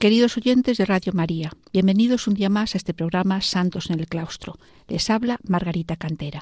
Queridos 0.00 0.38
oyentes 0.38 0.78
de 0.78 0.86
Radio 0.86 1.12
María, 1.12 1.52
bienvenidos 1.74 2.26
un 2.26 2.32
día 2.32 2.48
más 2.48 2.74
a 2.74 2.78
este 2.78 2.94
programa 2.94 3.42
Santos 3.42 3.90
en 3.90 4.00
el 4.00 4.06
Claustro. 4.06 4.56
Les 4.88 5.10
habla 5.10 5.38
Margarita 5.46 5.94
Cantera. 5.96 6.40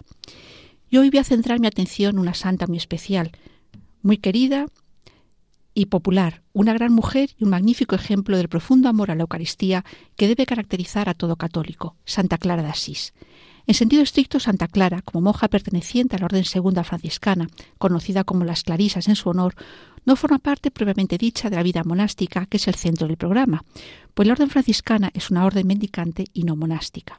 Y 0.88 0.98
hoy 0.98 1.10
voy 1.10 1.18
a 1.18 1.24
centrar 1.24 1.58
mi 1.58 1.66
atención 1.66 2.14
en 2.14 2.18
una 2.20 2.34
santa 2.34 2.68
muy 2.68 2.76
especial, 2.76 3.32
muy 4.00 4.18
querida 4.18 4.66
y 5.74 5.86
popular, 5.86 6.44
una 6.52 6.72
gran 6.72 6.92
mujer 6.92 7.30
y 7.36 7.42
un 7.42 7.50
magnífico 7.50 7.96
ejemplo 7.96 8.36
del 8.36 8.48
profundo 8.48 8.88
amor 8.88 9.10
a 9.10 9.16
la 9.16 9.22
Eucaristía 9.22 9.84
que 10.14 10.28
debe 10.28 10.46
caracterizar 10.46 11.08
a 11.08 11.14
todo 11.14 11.34
católico, 11.34 11.96
Santa 12.04 12.38
Clara 12.38 12.62
de 12.62 12.68
Asís. 12.68 13.12
En 13.66 13.74
sentido 13.74 14.02
estricto, 14.02 14.38
Santa 14.38 14.68
Clara, 14.68 15.02
como 15.02 15.20
monja 15.20 15.48
perteneciente 15.48 16.14
a 16.14 16.20
la 16.20 16.26
Orden 16.26 16.44
Segunda 16.44 16.84
Franciscana, 16.84 17.48
conocida 17.76 18.22
como 18.22 18.44
las 18.44 18.62
Clarisas 18.62 19.08
en 19.08 19.16
su 19.16 19.28
honor, 19.28 19.56
no 20.08 20.16
forma 20.16 20.38
parte 20.38 20.70
propiamente 20.70 21.18
dicha 21.18 21.50
de 21.50 21.56
la 21.56 21.62
vida 21.62 21.84
monástica, 21.84 22.46
que 22.46 22.56
es 22.56 22.66
el 22.66 22.76
centro 22.76 23.06
del 23.06 23.18
programa, 23.18 23.62
pues 24.14 24.26
la 24.26 24.32
Orden 24.32 24.48
Franciscana 24.48 25.10
es 25.12 25.30
una 25.30 25.44
orden 25.44 25.66
mendicante 25.66 26.24
y 26.32 26.44
no 26.44 26.56
monástica. 26.56 27.18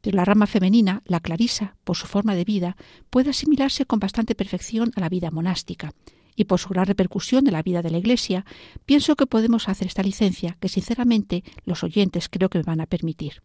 Pero 0.00 0.16
la 0.16 0.24
rama 0.24 0.46
femenina, 0.46 1.02
la 1.04 1.20
clarisa, 1.20 1.76
por 1.84 1.98
su 1.98 2.06
forma 2.06 2.34
de 2.34 2.44
vida, 2.44 2.78
puede 3.10 3.28
asimilarse 3.28 3.84
con 3.84 4.00
bastante 4.00 4.34
perfección 4.34 4.92
a 4.96 5.00
la 5.00 5.10
vida 5.10 5.30
monástica, 5.30 5.92
y 6.34 6.44
por 6.44 6.58
su 6.58 6.70
gran 6.70 6.86
repercusión 6.86 7.46
en 7.46 7.52
la 7.52 7.62
vida 7.62 7.82
de 7.82 7.90
la 7.90 7.98
Iglesia, 7.98 8.46
pienso 8.86 9.14
que 9.14 9.26
podemos 9.26 9.68
hacer 9.68 9.86
esta 9.86 10.02
licencia 10.02 10.56
que 10.58 10.70
sinceramente 10.70 11.44
los 11.66 11.84
oyentes 11.84 12.30
creo 12.30 12.48
que 12.48 12.60
me 12.60 12.64
van 12.64 12.80
a 12.80 12.86
permitir. 12.86 13.42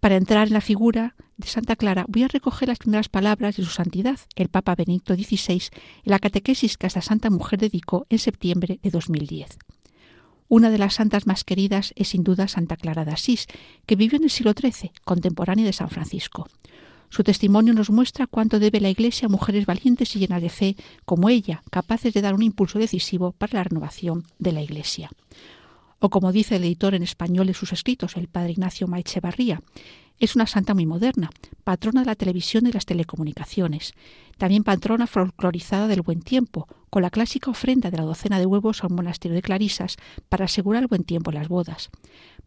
Para 0.00 0.16
entrar 0.16 0.46
en 0.46 0.54
la 0.54 0.60
figura 0.60 1.16
de 1.36 1.48
Santa 1.48 1.74
Clara 1.74 2.04
voy 2.08 2.22
a 2.22 2.28
recoger 2.28 2.68
las 2.68 2.78
primeras 2.78 3.08
palabras 3.08 3.56
de 3.56 3.64
su 3.64 3.70
santidad, 3.70 4.18
el 4.36 4.48
Papa 4.48 4.76
Benedicto 4.76 5.14
XVI, 5.14 5.62
en 6.04 6.10
la 6.10 6.20
catequesis 6.20 6.76
que 6.76 6.86
esta 6.86 7.02
santa 7.02 7.30
mujer 7.30 7.58
dedicó 7.58 8.06
en 8.08 8.20
septiembre 8.20 8.78
de 8.82 8.90
2010. 8.90 9.58
Una 10.48 10.70
de 10.70 10.78
las 10.78 10.94
santas 10.94 11.26
más 11.26 11.42
queridas 11.42 11.92
es 11.96 12.08
sin 12.08 12.22
duda 12.22 12.48
Santa 12.48 12.76
Clara 12.76 13.04
de 13.04 13.12
Asís, 13.12 13.48
que 13.86 13.96
vivió 13.96 14.18
en 14.18 14.24
el 14.24 14.30
siglo 14.30 14.52
XIII, 14.52 14.92
contemporánea 15.04 15.64
de 15.64 15.72
San 15.72 15.90
Francisco. 15.90 16.48
Su 17.10 17.24
testimonio 17.24 17.74
nos 17.74 17.90
muestra 17.90 18.26
cuánto 18.26 18.60
debe 18.60 18.80
la 18.80 18.90
Iglesia 18.90 19.26
a 19.26 19.30
mujeres 19.30 19.66
valientes 19.66 20.14
y 20.14 20.20
llenas 20.20 20.42
de 20.42 20.48
fe 20.48 20.76
como 21.04 21.28
ella, 21.28 21.62
capaces 21.70 22.14
de 22.14 22.22
dar 22.22 22.34
un 22.34 22.42
impulso 22.42 22.78
decisivo 22.78 23.32
para 23.32 23.54
la 23.54 23.64
renovación 23.64 24.24
de 24.38 24.52
la 24.52 24.62
Iglesia 24.62 25.10
o 26.00 26.10
como 26.10 26.32
dice 26.32 26.56
el 26.56 26.64
editor 26.64 26.94
en 26.94 27.02
español 27.02 27.46
de 27.46 27.54
sus 27.54 27.72
escritos, 27.72 28.16
el 28.16 28.28
padre 28.28 28.52
Ignacio 28.52 28.86
Maichevarría, 28.86 29.60
es 30.18 30.34
una 30.34 30.46
santa 30.46 30.74
muy 30.74 30.84
moderna, 30.84 31.30
patrona 31.62 32.00
de 32.00 32.06
la 32.06 32.14
televisión 32.16 32.66
y 32.66 32.72
las 32.72 32.86
telecomunicaciones, 32.86 33.92
también 34.36 34.64
patrona 34.64 35.06
folclorizada 35.06 35.86
del 35.86 36.02
buen 36.02 36.22
tiempo, 36.22 36.66
con 36.90 37.02
la 37.02 37.10
clásica 37.10 37.50
ofrenda 37.50 37.90
de 37.90 37.98
la 37.98 38.04
docena 38.04 38.38
de 38.38 38.46
huevos 38.46 38.82
a 38.82 38.88
un 38.88 38.96
monasterio 38.96 39.36
de 39.36 39.42
clarisas 39.42 39.96
para 40.28 40.46
asegurar 40.46 40.82
el 40.82 40.88
buen 40.88 41.04
tiempo 41.04 41.30
en 41.30 41.36
las 41.36 41.48
bodas, 41.48 41.90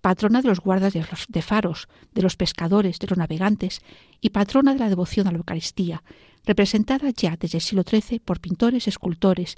patrona 0.02 0.42
de 0.42 0.50
los 0.50 0.60
guardas 0.60 0.94
de, 0.94 1.00
los, 1.00 1.26
de 1.30 1.42
faros, 1.42 1.88
de 2.14 2.22
los 2.22 2.36
pescadores, 2.36 3.00
de 3.00 3.08
los 3.08 3.18
navegantes 3.18 3.82
y 4.20 4.32
patrona 4.32 4.74
de 4.74 4.80
la 4.80 4.90
devoción 4.90 5.28
a 5.28 5.32
la 5.32 5.38
Eucaristía, 5.38 6.04
representada 6.46 7.10
ya 7.12 7.38
desde 7.40 7.60
el 7.60 7.62
siglo 7.62 7.84
XIII 7.88 8.20
por 8.20 8.40
pintores, 8.40 8.88
escultores 8.88 9.56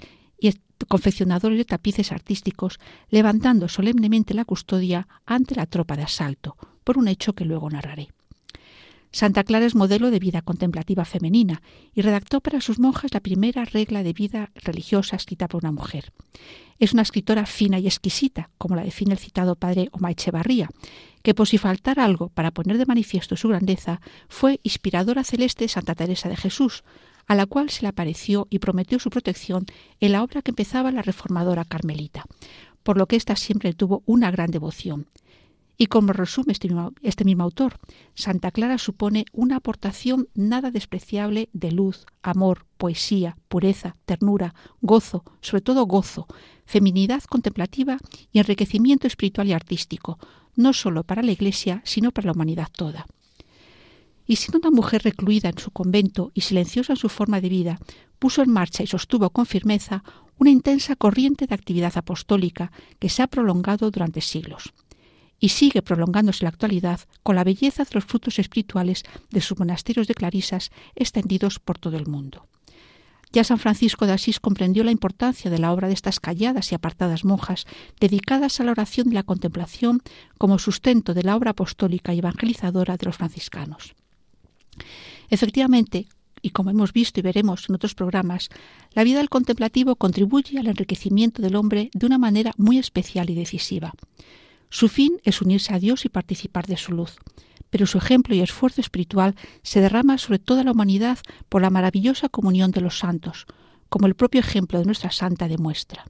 y 0.48 0.86
confeccionadores 0.86 1.58
de 1.58 1.64
tapices 1.64 2.12
artísticos, 2.12 2.78
levantando 3.08 3.68
solemnemente 3.68 4.34
la 4.34 4.44
custodia 4.44 5.08
ante 5.24 5.54
la 5.54 5.66
tropa 5.66 5.96
de 5.96 6.02
asalto, 6.02 6.56
por 6.84 6.98
un 6.98 7.08
hecho 7.08 7.32
que 7.32 7.44
luego 7.44 7.70
narraré. 7.70 8.08
Santa 9.10 9.44
Clara 9.44 9.64
es 9.64 9.76
modelo 9.76 10.10
de 10.10 10.18
vida 10.18 10.42
contemplativa 10.42 11.04
femenina 11.04 11.62
y 11.94 12.02
redactó 12.02 12.40
para 12.40 12.60
sus 12.60 12.80
monjas 12.80 13.14
la 13.14 13.20
primera 13.20 13.64
regla 13.64 14.02
de 14.02 14.12
vida 14.12 14.50
religiosa 14.56 15.14
escrita 15.14 15.46
por 15.46 15.62
una 15.62 15.70
mujer. 15.70 16.12
Es 16.80 16.92
una 16.92 17.02
escritora 17.02 17.46
fina 17.46 17.78
y 17.78 17.86
exquisita, 17.86 18.50
como 18.58 18.74
la 18.74 18.82
define 18.82 19.12
el 19.12 19.20
citado 19.20 19.54
padre 19.54 19.88
Omar 19.92 20.10
Echevarría, 20.10 20.68
que 21.22 21.32
por 21.32 21.46
si 21.46 21.58
faltara 21.58 22.04
algo 22.04 22.30
para 22.30 22.50
poner 22.50 22.76
de 22.76 22.86
manifiesto 22.86 23.36
su 23.36 23.48
grandeza, 23.48 24.00
fue 24.28 24.58
inspiradora 24.64 25.22
celeste 25.22 25.68
Santa 25.68 25.94
Teresa 25.94 26.28
de 26.28 26.36
Jesús, 26.36 26.82
a 27.26 27.34
la 27.34 27.46
cual 27.46 27.70
se 27.70 27.82
le 27.82 27.88
apareció 27.88 28.46
y 28.50 28.58
prometió 28.58 28.98
su 28.98 29.10
protección 29.10 29.66
en 30.00 30.12
la 30.12 30.22
obra 30.22 30.42
que 30.42 30.50
empezaba 30.50 30.92
la 30.92 31.02
reformadora 31.02 31.64
carmelita, 31.64 32.24
por 32.82 32.98
lo 32.98 33.06
que 33.06 33.16
ésta 33.16 33.36
siempre 33.36 33.72
tuvo 33.72 34.02
una 34.06 34.30
gran 34.30 34.50
devoción. 34.50 35.06
Y 35.76 35.86
como 35.86 36.12
resume 36.12 36.52
este 36.52 36.68
mismo, 36.68 36.92
este 37.02 37.24
mismo, 37.24 37.42
autor, 37.42 37.78
Santa 38.14 38.52
Clara 38.52 38.78
supone 38.78 39.24
una 39.32 39.56
aportación 39.56 40.28
nada 40.34 40.70
despreciable 40.70 41.48
de 41.52 41.72
luz, 41.72 42.06
amor, 42.22 42.66
poesía, 42.76 43.36
pureza, 43.48 43.96
ternura, 44.04 44.54
gozo, 44.82 45.24
sobre 45.40 45.62
todo 45.62 45.86
gozo, 45.86 46.28
feminidad 46.64 47.24
contemplativa 47.24 47.98
y 48.30 48.38
enriquecimiento 48.38 49.08
espiritual 49.08 49.48
y 49.48 49.52
artístico, 49.52 50.18
no 50.54 50.72
sólo 50.72 51.02
para 51.02 51.22
la 51.22 51.32
Iglesia, 51.32 51.82
sino 51.84 52.12
para 52.12 52.26
la 52.26 52.32
humanidad 52.32 52.68
toda. 52.70 53.06
Y 54.26 54.36
siendo 54.36 54.58
una 54.58 54.74
mujer 54.74 55.02
recluida 55.02 55.50
en 55.50 55.58
su 55.58 55.70
convento 55.70 56.30
y 56.34 56.42
silenciosa 56.42 56.94
en 56.94 56.98
su 56.98 57.08
forma 57.08 57.40
de 57.40 57.48
vida, 57.48 57.78
puso 58.18 58.42
en 58.42 58.50
marcha 58.50 58.82
y 58.82 58.86
sostuvo 58.86 59.30
con 59.30 59.46
firmeza 59.46 60.02
una 60.38 60.50
intensa 60.50 60.96
corriente 60.96 61.46
de 61.46 61.54
actividad 61.54 61.92
apostólica 61.96 62.72
que 62.98 63.08
se 63.08 63.22
ha 63.22 63.26
prolongado 63.26 63.90
durante 63.90 64.20
siglos 64.20 64.72
y 65.44 65.50
sigue 65.50 65.82
prolongándose 65.82 66.42
en 66.42 66.46
la 66.46 66.50
actualidad 66.50 67.00
con 67.22 67.36
la 67.36 67.44
belleza 67.44 67.84
de 67.84 67.90
los 67.92 68.04
frutos 68.04 68.38
espirituales 68.38 69.02
de 69.30 69.42
sus 69.42 69.58
monasterios 69.58 70.06
de 70.06 70.14
clarisas 70.14 70.70
extendidos 70.94 71.58
por 71.58 71.78
todo 71.78 71.98
el 71.98 72.06
mundo. 72.06 72.46
Ya 73.30 73.42
San 73.44 73.58
Francisco 73.58 74.06
de 74.06 74.12
Asís 74.12 74.38
comprendió 74.38 74.84
la 74.84 74.92
importancia 74.92 75.50
de 75.50 75.58
la 75.58 75.72
obra 75.72 75.88
de 75.88 75.94
estas 75.94 76.20
calladas 76.20 76.70
y 76.70 76.76
apartadas 76.76 77.24
monjas 77.24 77.66
dedicadas 78.00 78.60
a 78.60 78.64
la 78.64 78.70
oración 78.70 79.08
y 79.10 79.14
la 79.14 79.24
contemplación 79.24 80.02
como 80.38 80.58
sustento 80.58 81.14
de 81.14 81.24
la 81.24 81.36
obra 81.36 81.50
apostólica 81.50 82.14
y 82.14 82.20
evangelizadora 82.20 82.96
de 82.96 83.06
los 83.06 83.16
franciscanos. 83.16 83.94
Efectivamente, 85.30 86.06
y 86.42 86.50
como 86.50 86.70
hemos 86.70 86.92
visto 86.92 87.20
y 87.20 87.22
veremos 87.22 87.68
en 87.68 87.74
otros 87.74 87.94
programas, 87.94 88.50
la 88.92 89.02
vida 89.04 89.18
del 89.18 89.30
contemplativo 89.30 89.96
contribuye 89.96 90.58
al 90.58 90.66
enriquecimiento 90.66 91.40
del 91.40 91.56
hombre 91.56 91.90
de 91.94 92.06
una 92.06 92.18
manera 92.18 92.52
muy 92.58 92.78
especial 92.78 93.30
y 93.30 93.34
decisiva. 93.34 93.94
Su 94.68 94.88
fin 94.88 95.20
es 95.24 95.40
unirse 95.40 95.72
a 95.72 95.78
Dios 95.78 96.04
y 96.04 96.08
participar 96.10 96.66
de 96.66 96.76
su 96.76 96.92
luz, 96.92 97.16
pero 97.70 97.86
su 97.86 97.98
ejemplo 97.98 98.34
y 98.34 98.40
esfuerzo 98.40 98.80
espiritual 98.80 99.34
se 99.62 99.80
derrama 99.80 100.18
sobre 100.18 100.38
toda 100.38 100.64
la 100.64 100.72
humanidad 100.72 101.18
por 101.48 101.62
la 101.62 101.70
maravillosa 101.70 102.28
comunión 102.28 102.72
de 102.72 102.80
los 102.80 102.98
santos, 102.98 103.46
como 103.88 104.06
el 104.06 104.14
propio 104.14 104.40
ejemplo 104.40 104.78
de 104.78 104.84
nuestra 104.84 105.10
santa 105.10 105.48
demuestra. 105.48 106.04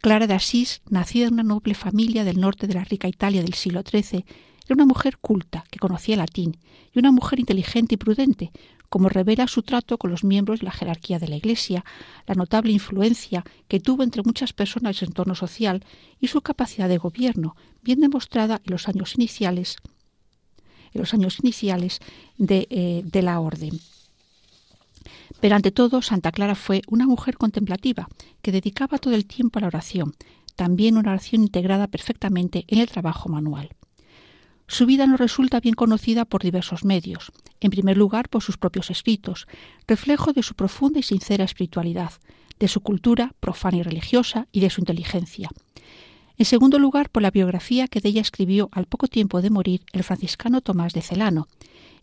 Clara 0.00 0.26
de 0.26 0.34
Asís, 0.34 0.80
nacida 0.88 1.26
en 1.26 1.34
una 1.34 1.42
noble 1.42 1.74
familia 1.74 2.24
del 2.24 2.40
norte 2.40 2.66
de 2.66 2.74
la 2.74 2.84
rica 2.84 3.08
Italia 3.08 3.42
del 3.42 3.54
siglo 3.54 3.82
XIII, 3.82 4.24
era 4.68 4.82
una 4.82 4.86
mujer 4.86 5.18
culta, 5.18 5.64
que 5.70 5.78
conocía 5.78 6.16
latín, 6.16 6.58
y 6.92 6.98
una 6.98 7.10
mujer 7.10 7.40
inteligente 7.40 7.94
y 7.94 7.98
prudente, 7.98 8.52
como 8.88 9.08
revela 9.08 9.46
su 9.46 9.62
trato 9.62 9.98
con 9.98 10.10
los 10.10 10.24
miembros 10.24 10.60
de 10.60 10.66
la 10.66 10.72
jerarquía 10.72 11.18
de 11.18 11.28
la 11.28 11.36
Iglesia, 11.36 11.84
la 12.26 12.34
notable 12.34 12.72
influencia 12.72 13.44
que 13.66 13.80
tuvo 13.80 14.02
entre 14.02 14.22
muchas 14.22 14.52
personas 14.52 14.90
en 14.90 14.98
su 14.98 15.04
entorno 15.06 15.34
social 15.34 15.84
y 16.20 16.28
su 16.28 16.40
capacidad 16.40 16.88
de 16.88 16.98
gobierno, 16.98 17.56
bien 17.82 18.00
demostrada 18.00 18.60
en 18.64 18.72
los 18.72 18.88
años 18.88 19.14
iniciales, 19.14 19.76
en 20.92 21.00
los 21.00 21.14
años 21.14 21.38
iniciales 21.40 22.00
de, 22.36 22.66
eh, 22.70 23.02
de 23.04 23.22
la 23.22 23.40
orden. 23.40 23.78
Pero 25.40 25.56
ante 25.56 25.70
todo, 25.70 26.02
Santa 26.02 26.32
Clara 26.32 26.54
fue 26.54 26.82
una 26.88 27.06
mujer 27.06 27.36
contemplativa, 27.36 28.08
que 28.42 28.52
dedicaba 28.52 28.98
todo 28.98 29.14
el 29.14 29.26
tiempo 29.26 29.58
a 29.58 29.62
la 29.62 29.68
oración, 29.68 30.14
también 30.56 30.96
una 30.96 31.12
oración 31.12 31.42
integrada 31.42 31.86
perfectamente 31.86 32.64
en 32.68 32.80
el 32.80 32.88
trabajo 32.88 33.28
manual. 33.28 33.70
Su 34.68 34.84
vida 34.84 35.06
no 35.06 35.16
resulta 35.16 35.60
bien 35.60 35.74
conocida 35.74 36.26
por 36.26 36.42
diversos 36.42 36.84
medios. 36.84 37.32
En 37.60 37.70
primer 37.70 37.96
lugar, 37.96 38.28
por 38.28 38.42
sus 38.42 38.58
propios 38.58 38.90
escritos, 38.90 39.48
reflejo 39.86 40.34
de 40.34 40.42
su 40.42 40.54
profunda 40.54 41.00
y 41.00 41.02
sincera 41.02 41.44
espiritualidad, 41.44 42.12
de 42.58 42.68
su 42.68 42.82
cultura 42.82 43.34
profana 43.40 43.78
y 43.78 43.82
religiosa 43.82 44.46
y 44.52 44.60
de 44.60 44.68
su 44.68 44.82
inteligencia. 44.82 45.48
En 46.36 46.44
segundo 46.44 46.78
lugar, 46.78 47.08
por 47.08 47.22
la 47.22 47.30
biografía 47.30 47.88
que 47.88 48.00
de 48.00 48.10
ella 48.10 48.20
escribió 48.20 48.68
al 48.72 48.84
poco 48.84 49.08
tiempo 49.08 49.40
de 49.40 49.50
morir 49.50 49.80
el 49.92 50.04
franciscano 50.04 50.60
Tomás 50.60 50.92
de 50.92 51.02
Celano, 51.02 51.48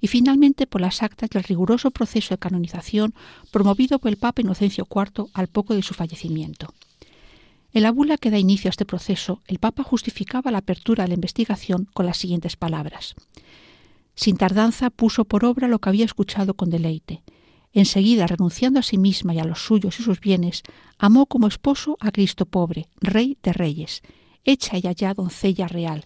y 0.02 0.08
finalmente 0.08 0.68
por 0.68 0.82
las 0.82 1.04
actas 1.04 1.30
del 1.30 1.44
riguroso 1.44 1.92
proceso 1.92 2.34
de 2.34 2.40
canonización 2.40 3.14
promovido 3.52 4.00
por 4.00 4.10
el 4.10 4.18
Papa 4.18 4.42
Inocencio 4.42 4.88
IV 4.94 5.28
al 5.34 5.48
poco 5.48 5.76
de 5.76 5.84
su 5.84 5.94
fallecimiento. 5.94 6.74
En 7.76 7.84
la 7.84 7.92
bula 7.92 8.18
que 8.18 8.32
da 8.32 8.40
inicio 8.40 8.70
a 8.70 8.74
este 8.74 8.86
proceso, 8.86 9.42
el 9.48 9.60
Papa 9.60 9.84
justificaba 9.84 10.50
la 10.50 10.60
apertura 10.60 11.04
de 11.04 11.10
la 11.10 11.16
investigación 11.16 11.90
con 11.94 12.06
las 12.06 12.16
siguientes 12.16 12.56
palabras. 12.56 13.16
Sin 14.16 14.38
tardanza 14.38 14.90
puso 14.90 15.26
por 15.26 15.44
obra 15.44 15.68
lo 15.68 15.80
que 15.80 15.90
había 15.90 16.06
escuchado 16.06 16.54
con 16.54 16.70
deleite. 16.70 17.22
Enseguida, 17.74 18.28
renunciando 18.28 18.80
a 18.80 18.82
sí 18.82 18.98
misma 18.98 19.34
y 19.34 19.40
a 19.40 19.44
los 19.44 19.66
suyos 19.66 20.00
y 20.00 20.04
sus 20.04 20.22
bienes, 20.22 20.64
amó 20.98 21.26
como 21.26 21.48
esposo 21.48 21.98
a 22.00 22.12
Cristo 22.12 22.46
pobre, 22.46 22.88
Rey 23.02 23.38
de 23.44 23.52
Reyes, 23.52 24.04
hecha 24.46 24.78
ella 24.78 24.94
ya 24.94 25.14
doncella 25.14 25.68
real, 25.68 26.02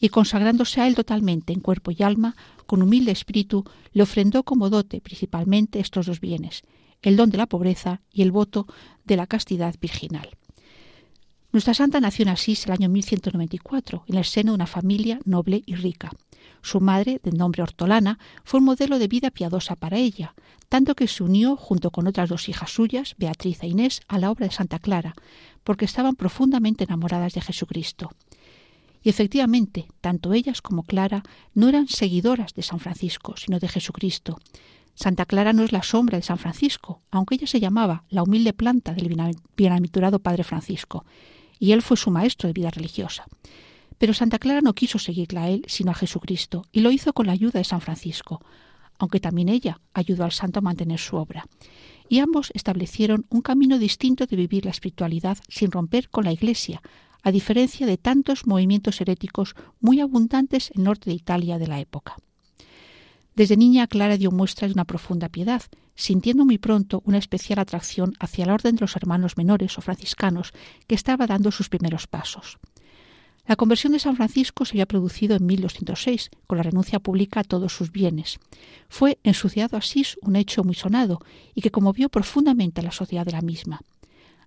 y 0.00 0.08
consagrándose 0.08 0.80
a 0.80 0.88
él 0.88 0.94
totalmente 0.94 1.52
en 1.52 1.60
cuerpo 1.60 1.90
y 1.90 2.02
alma, 2.02 2.34
con 2.64 2.80
humilde 2.80 3.12
espíritu, 3.12 3.66
le 3.92 4.04
ofrendó 4.04 4.42
como 4.42 4.70
dote 4.70 5.02
principalmente 5.02 5.80
estos 5.80 6.06
dos 6.06 6.20
bienes, 6.20 6.62
el 7.02 7.18
don 7.18 7.28
de 7.28 7.36
la 7.36 7.46
pobreza 7.46 8.00
y 8.10 8.22
el 8.22 8.32
voto 8.32 8.66
de 9.04 9.16
la 9.18 9.26
castidad 9.26 9.74
virginal. 9.78 10.30
Nuestra 11.54 11.72
santa 11.72 12.00
nació 12.00 12.24
en 12.24 12.30
Asís 12.30 12.66
el 12.66 12.72
año 12.72 12.88
1194, 12.88 14.06
en 14.08 14.16
el 14.16 14.24
seno 14.24 14.50
de 14.50 14.56
una 14.56 14.66
familia 14.66 15.20
noble 15.24 15.62
y 15.66 15.76
rica. 15.76 16.10
Su 16.62 16.80
madre, 16.80 17.20
de 17.22 17.30
nombre 17.30 17.62
Hortolana, 17.62 18.18
fue 18.42 18.58
un 18.58 18.66
modelo 18.66 18.98
de 18.98 19.06
vida 19.06 19.30
piadosa 19.30 19.76
para 19.76 19.96
ella, 19.96 20.34
tanto 20.68 20.96
que 20.96 21.06
se 21.06 21.22
unió, 21.22 21.54
junto 21.54 21.92
con 21.92 22.08
otras 22.08 22.28
dos 22.28 22.48
hijas 22.48 22.72
suyas, 22.72 23.14
Beatriz 23.18 23.62
e 23.62 23.68
Inés, 23.68 24.00
a 24.08 24.18
la 24.18 24.32
obra 24.32 24.48
de 24.48 24.52
Santa 24.52 24.80
Clara, 24.80 25.14
porque 25.62 25.84
estaban 25.84 26.16
profundamente 26.16 26.82
enamoradas 26.82 27.34
de 27.34 27.40
Jesucristo. 27.40 28.10
Y 29.04 29.10
efectivamente, 29.10 29.86
tanto 30.00 30.32
ellas 30.32 30.60
como 30.60 30.82
Clara 30.82 31.22
no 31.54 31.68
eran 31.68 31.86
seguidoras 31.86 32.54
de 32.54 32.62
San 32.62 32.80
Francisco, 32.80 33.36
sino 33.36 33.60
de 33.60 33.68
Jesucristo. 33.68 34.40
Santa 34.96 35.24
Clara 35.24 35.52
no 35.52 35.62
es 35.62 35.70
la 35.70 35.84
sombra 35.84 36.18
de 36.18 36.24
San 36.24 36.38
Francisco, 36.38 37.02
aunque 37.12 37.36
ella 37.36 37.46
se 37.46 37.60
llamaba 37.60 38.02
la 38.10 38.24
humilde 38.24 38.54
planta 38.54 38.92
del 38.92 39.16
bienaventurado 39.56 40.18
Padre 40.18 40.42
Francisco, 40.42 41.04
y 41.58 41.72
él 41.72 41.82
fue 41.82 41.96
su 41.96 42.10
maestro 42.10 42.46
de 42.46 42.52
vida 42.52 42.70
religiosa. 42.70 43.26
Pero 43.98 44.14
Santa 44.14 44.38
Clara 44.38 44.60
no 44.60 44.74
quiso 44.74 44.98
seguirla 44.98 45.44
a 45.44 45.50
él, 45.50 45.64
sino 45.68 45.90
a 45.90 45.94
Jesucristo, 45.94 46.64
y 46.72 46.80
lo 46.80 46.90
hizo 46.90 47.12
con 47.12 47.26
la 47.26 47.32
ayuda 47.32 47.58
de 47.58 47.64
San 47.64 47.80
Francisco, 47.80 48.40
aunque 48.98 49.20
también 49.20 49.48
ella 49.48 49.80
ayudó 49.92 50.24
al 50.24 50.32
santo 50.32 50.58
a 50.58 50.62
mantener 50.62 50.98
su 50.98 51.16
obra. 51.16 51.46
Y 52.08 52.18
ambos 52.18 52.50
establecieron 52.54 53.26
un 53.30 53.40
camino 53.40 53.78
distinto 53.78 54.26
de 54.26 54.36
vivir 54.36 54.64
la 54.64 54.70
espiritualidad 54.70 55.38
sin 55.48 55.70
romper 55.70 56.10
con 56.10 56.24
la 56.24 56.32
Iglesia, 56.32 56.82
a 57.22 57.32
diferencia 57.32 57.86
de 57.86 57.96
tantos 57.96 58.46
movimientos 58.46 59.00
heréticos 59.00 59.54
muy 59.80 60.00
abundantes 60.00 60.70
en 60.74 60.80
el 60.80 60.84
norte 60.84 61.10
de 61.10 61.16
Italia 61.16 61.58
de 61.58 61.66
la 61.66 61.80
época. 61.80 62.16
Desde 63.34 63.56
niña 63.56 63.88
Clara 63.88 64.16
dio 64.16 64.30
muestras 64.30 64.70
de 64.70 64.74
una 64.74 64.84
profunda 64.84 65.28
piedad, 65.28 65.62
sintiendo 65.96 66.44
muy 66.44 66.58
pronto 66.58 67.02
una 67.04 67.18
especial 67.18 67.58
atracción 67.58 68.14
hacia 68.20 68.46
la 68.46 68.54
orden 68.54 68.76
de 68.76 68.82
los 68.82 68.94
hermanos 68.94 69.36
menores 69.36 69.76
o 69.76 69.80
franciscanos 69.80 70.52
que 70.86 70.94
estaba 70.94 71.26
dando 71.26 71.50
sus 71.50 71.68
primeros 71.68 72.06
pasos. 72.06 72.58
La 73.46 73.56
conversión 73.56 73.92
de 73.92 73.98
San 73.98 74.16
Francisco 74.16 74.64
se 74.64 74.72
había 74.72 74.86
producido 74.86 75.36
en 75.36 75.44
1206, 75.44 76.30
con 76.46 76.56
la 76.56 76.62
renuncia 76.62 76.98
pública 76.98 77.40
a 77.40 77.44
todos 77.44 77.74
sus 77.74 77.92
bienes. 77.92 78.38
Fue 78.88 79.18
en 79.22 79.34
su 79.34 79.50
ciudad 79.50 79.74
Asís 79.74 80.16
un 80.22 80.36
hecho 80.36 80.64
muy 80.64 80.74
sonado 80.74 81.20
y 81.54 81.60
que 81.60 81.70
conmovió 81.70 82.08
profundamente 82.08 82.80
a 82.80 82.84
la 82.84 82.90
sociedad 82.90 83.26
de 83.26 83.32
la 83.32 83.42
misma. 83.42 83.82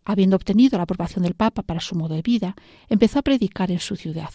Habiendo 0.03 0.35
obtenido 0.37 0.77
la 0.77 0.83
aprobación 0.83 1.23
del 1.23 1.35
Papa 1.35 1.61
para 1.61 1.81
su 1.81 1.93
modo 1.93 2.15
de 2.15 2.21
vida, 2.21 2.55
empezó 2.89 3.19
a 3.19 3.23
predicar 3.23 3.69
en 3.69 3.79
su 3.79 3.97
ciudad. 3.97 4.31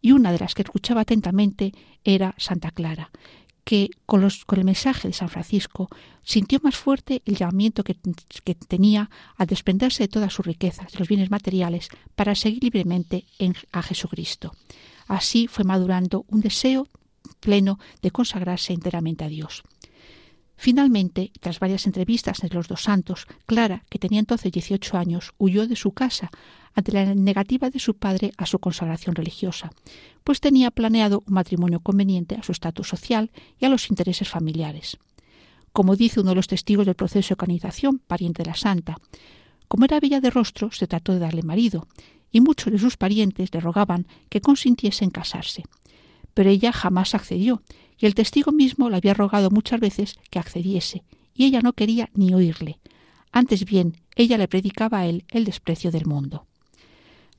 Y 0.00 0.10
una 0.10 0.32
de 0.32 0.38
las 0.38 0.54
que 0.54 0.62
escuchaba 0.62 1.02
atentamente 1.02 1.72
era 2.02 2.34
Santa 2.38 2.72
Clara, 2.72 3.12
que 3.64 3.90
con, 4.06 4.22
el 4.24 4.64
mensaje 4.64 5.08
de 5.08 5.14
San 5.14 5.28
Francisco 5.28 5.88
sintió 6.22 6.60
más 6.62 6.76
fuerte 6.76 7.22
el 7.24 7.36
llamamiento 7.36 7.84
que, 7.84 7.94
tenía 8.54 9.10
al 9.36 9.46
desprenderse 9.46 10.04
de 10.04 10.08
todas 10.08 10.32
sus 10.32 10.46
riquezas, 10.46 10.92
de 10.92 10.98
los 10.98 11.08
bienes 11.08 11.30
materiales, 11.30 11.88
para 12.14 12.34
seguir 12.34 12.64
libremente 12.64 13.24
a 13.70 13.82
Jesucristo. 13.82 14.52
Así 15.06 15.46
fue 15.46 15.64
madurando 15.64 16.24
un 16.28 16.40
deseo 16.40 16.88
pleno 17.40 17.78
de 18.02 18.10
consagrarse 18.10 18.72
enteramente 18.72 19.24
a 19.24 19.28
Dios. 19.28 19.62
Finalmente, 20.56 21.32
tras 21.40 21.58
varias 21.58 21.86
entrevistas 21.86 22.42
entre 22.42 22.56
los 22.56 22.68
dos 22.68 22.82
santos, 22.82 23.26
Clara, 23.46 23.84
que 23.90 23.98
tenía 23.98 24.20
entonces 24.20 24.52
18 24.52 24.96
años, 24.96 25.32
huyó 25.38 25.66
de 25.66 25.76
su 25.76 25.92
casa 25.92 26.30
ante 26.74 26.92
la 26.92 27.14
negativa 27.14 27.70
de 27.70 27.78
su 27.78 27.94
padre 27.94 28.32
a 28.36 28.46
su 28.46 28.58
consagración 28.58 29.14
religiosa, 29.14 29.72
pues 30.24 30.40
tenía 30.40 30.70
planeado 30.70 31.22
un 31.26 31.34
matrimonio 31.34 31.80
conveniente 31.80 32.36
a 32.36 32.42
su 32.42 32.52
estatus 32.52 32.88
social 32.88 33.30
y 33.58 33.66
a 33.66 33.68
los 33.68 33.90
intereses 33.90 34.28
familiares. 34.28 34.98
Como 35.72 35.96
dice 35.96 36.20
uno 36.20 36.30
de 36.30 36.36
los 36.36 36.48
testigos 36.48 36.86
del 36.86 36.94
proceso 36.94 37.30
de 37.30 37.36
canonización, 37.36 37.98
pariente 37.98 38.42
de 38.42 38.50
la 38.50 38.56
santa, 38.56 38.96
como 39.68 39.86
era 39.86 40.00
bella 40.00 40.20
de 40.20 40.30
rostro, 40.30 40.70
se 40.70 40.86
trató 40.86 41.12
de 41.12 41.18
darle 41.18 41.42
marido, 41.42 41.86
y 42.30 42.40
muchos 42.40 42.72
de 42.72 42.78
sus 42.78 42.96
parientes 42.96 43.52
le 43.52 43.60
rogaban 43.60 44.06
que 44.28 44.40
consintiese 44.40 45.04
en 45.04 45.10
casarse. 45.10 45.64
Pero 46.34 46.50
ella 46.50 46.72
jamás 46.72 47.14
accedió, 47.14 47.62
y 48.02 48.06
el 48.06 48.16
testigo 48.16 48.50
mismo 48.50 48.90
le 48.90 48.96
había 48.96 49.14
rogado 49.14 49.48
muchas 49.50 49.78
veces 49.78 50.16
que 50.28 50.40
accediese, 50.40 51.04
y 51.34 51.44
ella 51.44 51.60
no 51.60 51.72
quería 51.72 52.10
ni 52.14 52.34
oírle. 52.34 52.80
Antes 53.30 53.64
bien, 53.64 53.96
ella 54.16 54.36
le 54.38 54.48
predicaba 54.48 54.98
a 54.98 55.06
él 55.06 55.24
el 55.30 55.44
desprecio 55.44 55.92
del 55.92 56.06
mundo. 56.06 56.44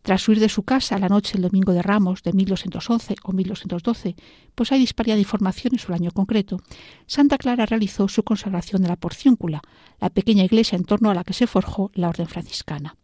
Tras 0.04 0.26
huir 0.26 0.40
de 0.40 0.48
su 0.48 0.64
casa 0.64 0.98
la 0.98 1.10
noche 1.10 1.34
del 1.34 1.42
domingo 1.42 1.74
de 1.74 1.82
Ramos 1.82 2.24
de 2.24 2.32
1211 2.32 3.16
o 3.24 3.34
1212, 3.34 4.16
pues 4.56 4.72
hay 4.72 4.80
disparidad 4.80 5.18
de 5.18 5.22
informaciones 5.22 5.82
sobre 5.82 5.98
el 5.98 6.04
año 6.04 6.12
concreto, 6.12 6.62
Santa 7.08 7.38
Clara 7.38 7.66
realizó 7.66 8.08
su 8.08 8.24
consagración 8.24 8.82
de 8.84 8.88
la 8.88 8.96
Porciúncula, 8.96 9.62
la 10.00 10.12
pequeña 10.12 10.46
iglesia 10.46 10.78
en 10.78 10.86
torno 10.86 11.10
a 11.10 11.14
la 11.14 11.26
que 11.26 11.34
se 11.34 11.46
forjó 11.46 11.92
la 11.94 12.08
orden 12.08 12.28
franciscana. 12.28 12.96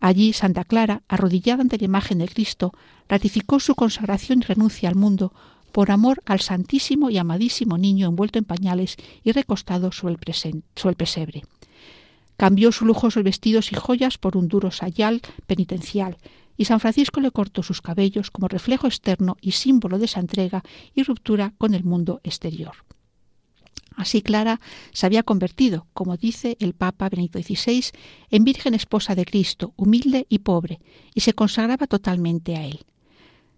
Allí 0.00 0.34
Santa 0.34 0.64
Clara, 0.64 1.02
arrodillada 1.08 1.62
ante 1.62 1.78
la 1.78 1.86
imagen 1.86 2.18
de 2.18 2.28
Cristo, 2.28 2.74
ratificó 3.08 3.58
su 3.58 3.74
consagración 3.74 4.40
y 4.40 4.42
renuncia 4.42 4.90
al 4.90 4.96
mundo 4.96 5.32
por 5.74 5.90
amor 5.90 6.22
al 6.24 6.38
santísimo 6.38 7.10
y 7.10 7.18
amadísimo 7.18 7.78
niño 7.78 8.06
envuelto 8.06 8.38
en 8.38 8.44
pañales 8.44 8.94
y 9.24 9.32
recostado 9.32 9.90
sobre 9.90 10.14
el, 10.14 10.94
pesebre. 10.94 11.42
Cambió 12.36 12.70
sus 12.70 12.86
lujosos 12.86 13.24
vestidos 13.24 13.72
y 13.72 13.74
joyas 13.74 14.16
por 14.16 14.36
un 14.36 14.46
duro 14.46 14.70
sayal 14.70 15.20
penitencial, 15.48 16.16
y 16.56 16.66
San 16.66 16.78
Francisco 16.78 17.20
le 17.20 17.32
cortó 17.32 17.64
sus 17.64 17.82
cabellos 17.82 18.30
como 18.30 18.46
reflejo 18.46 18.86
externo 18.86 19.36
y 19.40 19.50
símbolo 19.50 19.98
de 19.98 20.04
esa 20.04 20.20
entrega 20.20 20.62
y 20.94 21.02
ruptura 21.02 21.54
con 21.58 21.74
el 21.74 21.82
mundo 21.82 22.20
exterior. 22.22 22.76
Así 23.96 24.22
Clara 24.22 24.60
se 24.92 25.06
había 25.06 25.24
convertido, 25.24 25.88
como 25.92 26.16
dice 26.16 26.56
el 26.60 26.74
Papa 26.74 27.08
Benito 27.08 27.40
XVI, 27.40 27.86
en 28.30 28.44
Virgen 28.44 28.74
esposa 28.74 29.16
de 29.16 29.24
Cristo, 29.24 29.72
humilde 29.74 30.26
y 30.28 30.38
pobre, 30.38 30.78
y 31.14 31.22
se 31.22 31.32
consagraba 31.32 31.88
totalmente 31.88 32.54
a 32.56 32.64
él. 32.64 32.86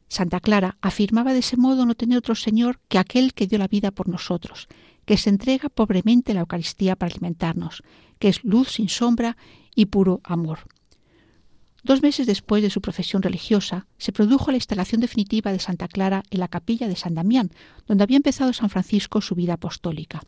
Santa 0.09 0.41
Clara 0.41 0.77
afirmaba 0.81 1.33
de 1.33 1.41
ese 1.41 1.57
modo 1.57 1.85
no 1.85 1.95
tener 1.95 2.19
otro 2.19 2.35
Señor 2.35 2.81
que 2.89 2.99
aquel 2.99 3.35
que 3.35 3.47
dio 3.47 3.59
la 3.59 3.69
vida 3.69 3.91
por 3.91 4.09
nosotros, 4.09 4.69
que 5.05 5.17
se 5.17 5.31
entrega 5.31 5.69
pobremente 5.69 6.35
la 6.35 6.41
Eucaristía 6.41 6.97
para 6.97 7.13
alimentarnos, 7.13 7.83
que 8.19 8.29
es 8.29 8.45
luz 8.45 8.73
sin 8.73 8.89
sombra 8.89 9.37
y 9.75 9.87
puro 9.87 10.21
amor. 10.25 10.61
Dos 11.83 12.03
meses 12.03 12.27
después 12.27 12.63
de 12.63 12.71
su 12.71 12.81
profesión 12.81 13.23
religiosa, 13.23 13.87
se 13.97 14.11
produjo 14.11 14.51
la 14.51 14.57
instalación 14.57 15.01
definitiva 15.01 15.53
de 15.53 15.61
Santa 15.61 15.87
Clara 15.87 16.25
en 16.31 16.41
la 16.41 16.49
capilla 16.49 16.89
de 16.89 16.97
San 16.97 17.15
Damián, 17.15 17.53
donde 17.87 18.03
había 18.03 18.17
empezado 18.17 18.53
San 18.53 18.71
Francisco 18.71 19.21
su 19.21 19.37
vida 19.37 19.55
apostólica. 19.55 20.23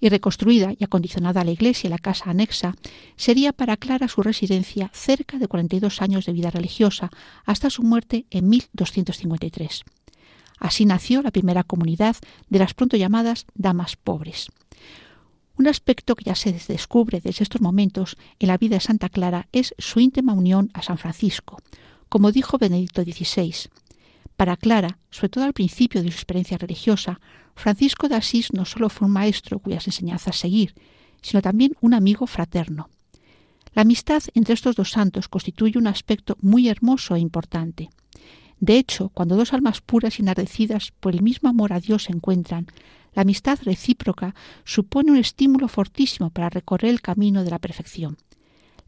Y 0.00 0.08
reconstruida 0.08 0.72
y 0.78 0.84
acondicionada 0.84 1.44
la 1.44 1.50
iglesia 1.50 1.88
y 1.88 1.90
la 1.90 1.98
casa 1.98 2.30
anexa, 2.30 2.74
sería 3.16 3.52
para 3.52 3.76
Clara 3.76 4.08
su 4.08 4.22
residencia 4.22 4.90
cerca 4.94 5.38
de 5.38 5.46
42 5.46 6.00
años 6.00 6.24
de 6.24 6.32
vida 6.32 6.50
religiosa, 6.50 7.10
hasta 7.44 7.70
su 7.70 7.82
muerte 7.82 8.24
en 8.30 8.48
1253. 8.48 9.84
Así 10.58 10.84
nació 10.84 11.22
la 11.22 11.30
primera 11.30 11.64
comunidad 11.64 12.16
de 12.48 12.58
las 12.58 12.74
pronto 12.74 12.96
llamadas 12.96 13.46
Damas 13.54 13.96
Pobres. 13.96 14.48
Un 15.56 15.68
aspecto 15.68 16.14
que 16.14 16.24
ya 16.24 16.34
se 16.34 16.52
descubre 16.52 17.20
desde 17.20 17.42
estos 17.42 17.60
momentos 17.60 18.16
en 18.38 18.48
la 18.48 18.56
vida 18.56 18.76
de 18.76 18.80
Santa 18.80 19.10
Clara 19.10 19.48
es 19.52 19.74
su 19.78 20.00
íntima 20.00 20.32
unión 20.32 20.70
a 20.72 20.80
San 20.82 20.96
Francisco. 20.96 21.58
Como 22.08 22.32
dijo 22.32 22.56
Benedicto 22.56 23.02
XVI, 23.02 23.68
para 24.40 24.56
Clara, 24.56 24.96
sobre 25.10 25.28
todo 25.28 25.44
al 25.44 25.52
principio 25.52 26.02
de 26.02 26.10
su 26.10 26.14
experiencia 26.14 26.56
religiosa, 26.56 27.20
Francisco 27.54 28.08
de 28.08 28.14
Asís 28.14 28.54
no 28.54 28.64
solo 28.64 28.88
fue 28.88 29.06
un 29.06 29.12
maestro 29.12 29.58
cuyas 29.58 29.86
enseñanzas 29.86 30.38
seguir, 30.38 30.72
sino 31.20 31.42
también 31.42 31.76
un 31.82 31.92
amigo 31.92 32.26
fraterno. 32.26 32.88
La 33.74 33.82
amistad 33.82 34.22
entre 34.32 34.54
estos 34.54 34.76
dos 34.76 34.92
santos 34.92 35.28
constituye 35.28 35.76
un 35.76 35.86
aspecto 35.86 36.38
muy 36.40 36.70
hermoso 36.70 37.16
e 37.16 37.20
importante. 37.20 37.90
De 38.60 38.78
hecho, 38.78 39.10
cuando 39.10 39.36
dos 39.36 39.52
almas 39.52 39.82
puras 39.82 40.18
y 40.18 40.22
enardecidas 40.22 40.90
por 41.00 41.12
el 41.14 41.20
mismo 41.20 41.50
amor 41.50 41.74
a 41.74 41.80
Dios 41.80 42.04
se 42.04 42.12
encuentran, 42.12 42.66
la 43.12 43.20
amistad 43.20 43.58
recíproca 43.62 44.34
supone 44.64 45.10
un 45.10 45.18
estímulo 45.18 45.68
fortísimo 45.68 46.30
para 46.30 46.48
recorrer 46.48 46.92
el 46.92 47.02
camino 47.02 47.44
de 47.44 47.50
la 47.50 47.58
perfección. 47.58 48.16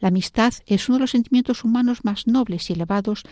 La 0.01 0.09
amistad 0.09 0.55
es 0.67 0.89
uno 0.89 0.97
de 0.97 1.03
los 1.03 1.11
sentimientos 1.11 1.63
humanos 1.63 2.05
más 2.05 2.27
nobles 2.27 2.71
y 2.71 2.73
elevados 2.73 3.23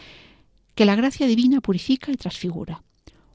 que 0.81 0.87
la 0.87 0.97
gracia 0.97 1.27
divina 1.27 1.61
purifica 1.61 2.11
y 2.11 2.17
transfigura. 2.17 2.83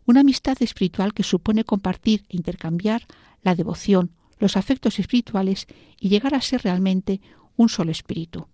Una 0.08 0.22
amistad 0.22 0.58
espiritual 0.64 1.14
que 1.14 1.22
supone 1.22 1.64
compartir 1.64 2.26
e 2.28 2.38
intercambiar 2.38 3.06
la 3.44 3.54
devoción, 3.54 4.10
los 4.40 4.58
afectos 4.58 4.98
espirituales 4.98 5.68
y 6.00 6.10
llegar 6.10 6.34
a 6.34 6.42
ser 6.42 6.64
realmente 6.64 7.22
un 7.56 7.70
solo 7.70 7.92
espíritu. 7.92 8.48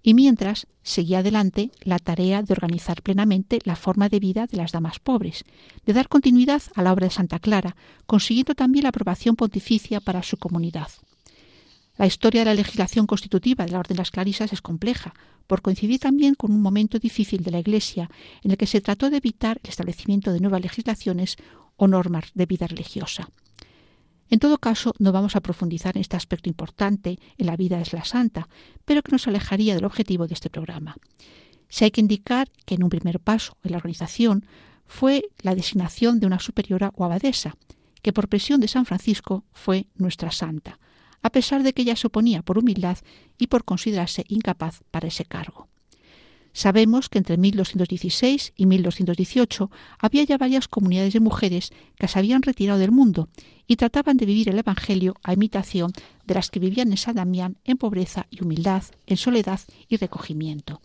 y 0.00 0.14
mientras 0.14 0.68
seguía 0.84 1.18
adelante 1.18 1.72
la 1.80 1.98
tarea 1.98 2.40
de 2.40 2.52
organizar 2.52 3.02
plenamente 3.02 3.58
la 3.64 3.74
forma 3.74 4.08
de 4.08 4.20
vida 4.20 4.46
de 4.46 4.58
las 4.58 4.70
damas 4.70 5.00
pobres, 5.00 5.44
de 5.84 5.92
dar 5.92 6.06
continuidad 6.06 6.62
a 6.76 6.82
la 6.82 6.92
obra 6.92 7.08
de 7.08 7.14
Santa 7.14 7.40
Clara, 7.40 7.74
consiguiendo 8.06 8.54
también 8.54 8.84
la 8.84 8.90
aprobación 8.90 9.34
pontificia 9.34 10.00
para 10.00 10.22
su 10.22 10.36
comunidad. 10.36 10.90
La 11.98 12.06
historia 12.06 12.42
de 12.42 12.46
la 12.46 12.54
legislación 12.54 13.06
constitutiva 13.06 13.64
de 13.64 13.72
la 13.72 13.78
Orden 13.78 13.96
de 13.96 14.00
las 14.00 14.10
Clarisas 14.10 14.52
es 14.52 14.60
compleja, 14.60 15.14
por 15.46 15.62
coincidir 15.62 15.98
también 15.98 16.34
con 16.34 16.52
un 16.52 16.60
momento 16.60 16.98
difícil 16.98 17.42
de 17.42 17.50
la 17.50 17.60
Iglesia 17.60 18.10
en 18.42 18.50
el 18.50 18.56
que 18.56 18.66
se 18.66 18.80
trató 18.80 19.08
de 19.08 19.16
evitar 19.16 19.60
el 19.62 19.70
establecimiento 19.70 20.32
de 20.32 20.40
nuevas 20.40 20.60
legislaciones 20.60 21.36
o 21.76 21.88
normas 21.88 22.32
de 22.34 22.46
vida 22.46 22.66
religiosa. 22.66 23.30
En 24.28 24.40
todo 24.40 24.58
caso, 24.58 24.92
no 24.98 25.12
vamos 25.12 25.36
a 25.36 25.40
profundizar 25.40 25.96
en 25.96 26.00
este 26.00 26.16
aspecto 26.16 26.48
importante 26.48 27.18
en 27.38 27.46
la 27.46 27.56
vida 27.56 27.78
de 27.78 27.86
la 27.92 28.04
santa, 28.04 28.48
pero 28.84 29.02
que 29.02 29.12
nos 29.12 29.26
alejaría 29.28 29.74
del 29.74 29.84
objetivo 29.84 30.26
de 30.26 30.34
este 30.34 30.50
programa. 30.50 30.96
Si 31.68 31.84
hay 31.84 31.92
que 31.92 32.00
indicar 32.00 32.50
que 32.64 32.74
en 32.74 32.82
un 32.82 32.90
primer 32.90 33.20
paso 33.20 33.56
en 33.62 33.70
la 33.70 33.78
organización 33.78 34.46
fue 34.86 35.28
la 35.42 35.54
designación 35.54 36.20
de 36.20 36.26
una 36.26 36.40
superiora 36.40 36.92
o 36.96 37.04
abadesa, 37.04 37.56
que 38.02 38.12
por 38.12 38.28
presión 38.28 38.60
de 38.60 38.68
San 38.68 38.84
Francisco 38.84 39.44
fue 39.52 39.86
nuestra 39.94 40.30
santa, 40.30 40.78
a 41.26 41.30
pesar 41.30 41.64
de 41.64 41.72
que 41.72 41.82
ella 41.82 41.96
se 41.96 42.06
oponía 42.06 42.42
por 42.42 42.56
humildad 42.56 42.98
y 43.36 43.48
por 43.48 43.64
considerarse 43.64 44.24
incapaz 44.28 44.84
para 44.92 45.08
ese 45.08 45.24
cargo. 45.24 45.66
Sabemos 46.52 47.08
que 47.08 47.18
entre 47.18 47.36
1216 47.36 48.52
y 48.56 48.66
1218 48.66 49.68
había 49.98 50.22
ya 50.22 50.38
varias 50.38 50.68
comunidades 50.68 51.14
de 51.14 51.20
mujeres 51.20 51.72
que 51.96 52.06
se 52.06 52.18
habían 52.20 52.42
retirado 52.42 52.78
del 52.78 52.92
mundo 52.92 53.28
y 53.66 53.74
trataban 53.74 54.16
de 54.16 54.24
vivir 54.24 54.48
el 54.48 54.58
Evangelio 54.60 55.16
a 55.24 55.32
imitación 55.32 55.90
de 56.24 56.34
las 56.34 56.48
que 56.50 56.60
vivían 56.60 56.92
en 56.92 56.96
San 56.96 57.16
Damián 57.16 57.58
en 57.64 57.76
pobreza 57.76 58.28
y 58.30 58.44
humildad, 58.44 58.84
en 59.06 59.16
soledad 59.16 59.60
y 59.88 59.96
recogimiento. 59.96 60.80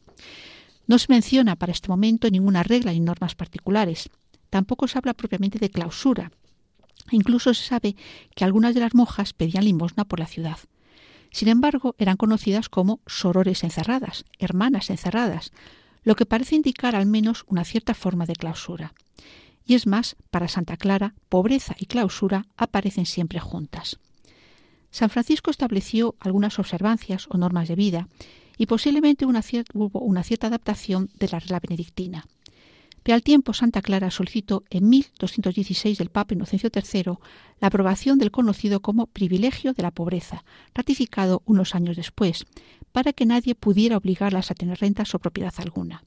No 0.88 0.98
se 0.98 1.05
menciona 1.10 1.55
para 1.55 1.71
este 1.71 1.88
momento 1.88 2.29
ninguna 2.31 2.63
regla 2.63 2.91
ni 2.93 3.00
normas 3.00 3.36
particulares. 3.36 4.10
Tampoco 4.50 4.88
se 4.88 4.98
habla 4.98 5.13
propiamente 5.13 5.60
de 5.60 5.69
clausura. 5.69 6.31
Incluso 7.10 7.53
se 7.53 7.63
sabe 7.63 7.96
que 8.36 8.43
algunas 8.43 8.74
de 8.74 8.81
las 8.81 8.93
monjas 8.93 9.34
pedían 9.34 9.65
limosna 9.65 10.05
por 10.05 10.20
la 10.20 10.27
ciudad. 10.27 10.58
Sin 11.31 11.48
embargo, 11.48 11.96
eran 11.98 12.17
conocidas 12.17 12.70
como 12.70 13.00
sorores 13.08 13.63
encerradas, 13.63 14.25
hermanas 14.38 14.89
encerradas, 14.89 15.51
lo 16.03 16.15
que 16.15 16.25
parece 16.25 16.55
indicar 16.55 16.96
al 16.96 17.05
menos 17.05 17.46
una 17.48 17.63
cierta 17.63 17.93
forma 17.93 18.25
de 18.25 18.34
clausura. 18.34 18.93
Y 19.65 19.75
es 19.75 19.88
más, 19.88 20.15
para 20.29 20.48
Santa 20.48 20.75
Clara, 20.75 21.13
pobreza 21.29 21.75
y 21.79 21.86
clausura 21.86 22.48
aparecen 22.58 23.05
siempre 23.05 23.39
juntas. 23.39 24.00
San 24.89 25.10
Francisco 25.10 25.51
estableció 25.51 26.15
algunas 26.20 26.60
observancias 26.60 27.27
o 27.29 27.38
normas 27.38 27.70
de 27.70 27.75
vida 27.75 28.10
y 28.58 28.65
posiblemente 28.65 29.25
hubo 29.25 30.00
una 30.00 30.24
cierta 30.24 30.48
adaptación 30.48 31.10
de 31.17 31.29
la 31.29 31.39
regla 31.39 31.60
benedictina. 31.62 32.25
Pero 33.03 33.15
al 33.15 33.24
tiempo 33.24 33.53
Santa 33.53 33.81
Clara 33.81 34.12
solicitó 34.12 34.63
en 34.70 34.89
1216 34.89 35.98
del 35.98 36.10
Papa 36.10 36.36
Inocencio 36.36 36.70
III 36.74 37.17
la 37.60 37.67
aprobación 37.67 38.20
del 38.20 38.31
conocido 38.31 38.81
como 38.81 39.08
privilegio 39.08 39.74
de 39.74 39.84
la 39.84 39.91
pobreza, 39.91 40.43
ratificado 40.74 41.41
unos 41.46 41.74
años 41.74 41.98
después, 41.98 42.46
para 42.91 43.13
que 43.13 43.25
nadie 43.25 43.55
pudiera 43.55 43.98
obligarlas 43.98 44.51
a 44.51 44.55
tener 44.55 44.79
rentas 44.79 45.15
o 45.15 45.20
propiedad 45.20 45.53
alguna. 45.58 46.03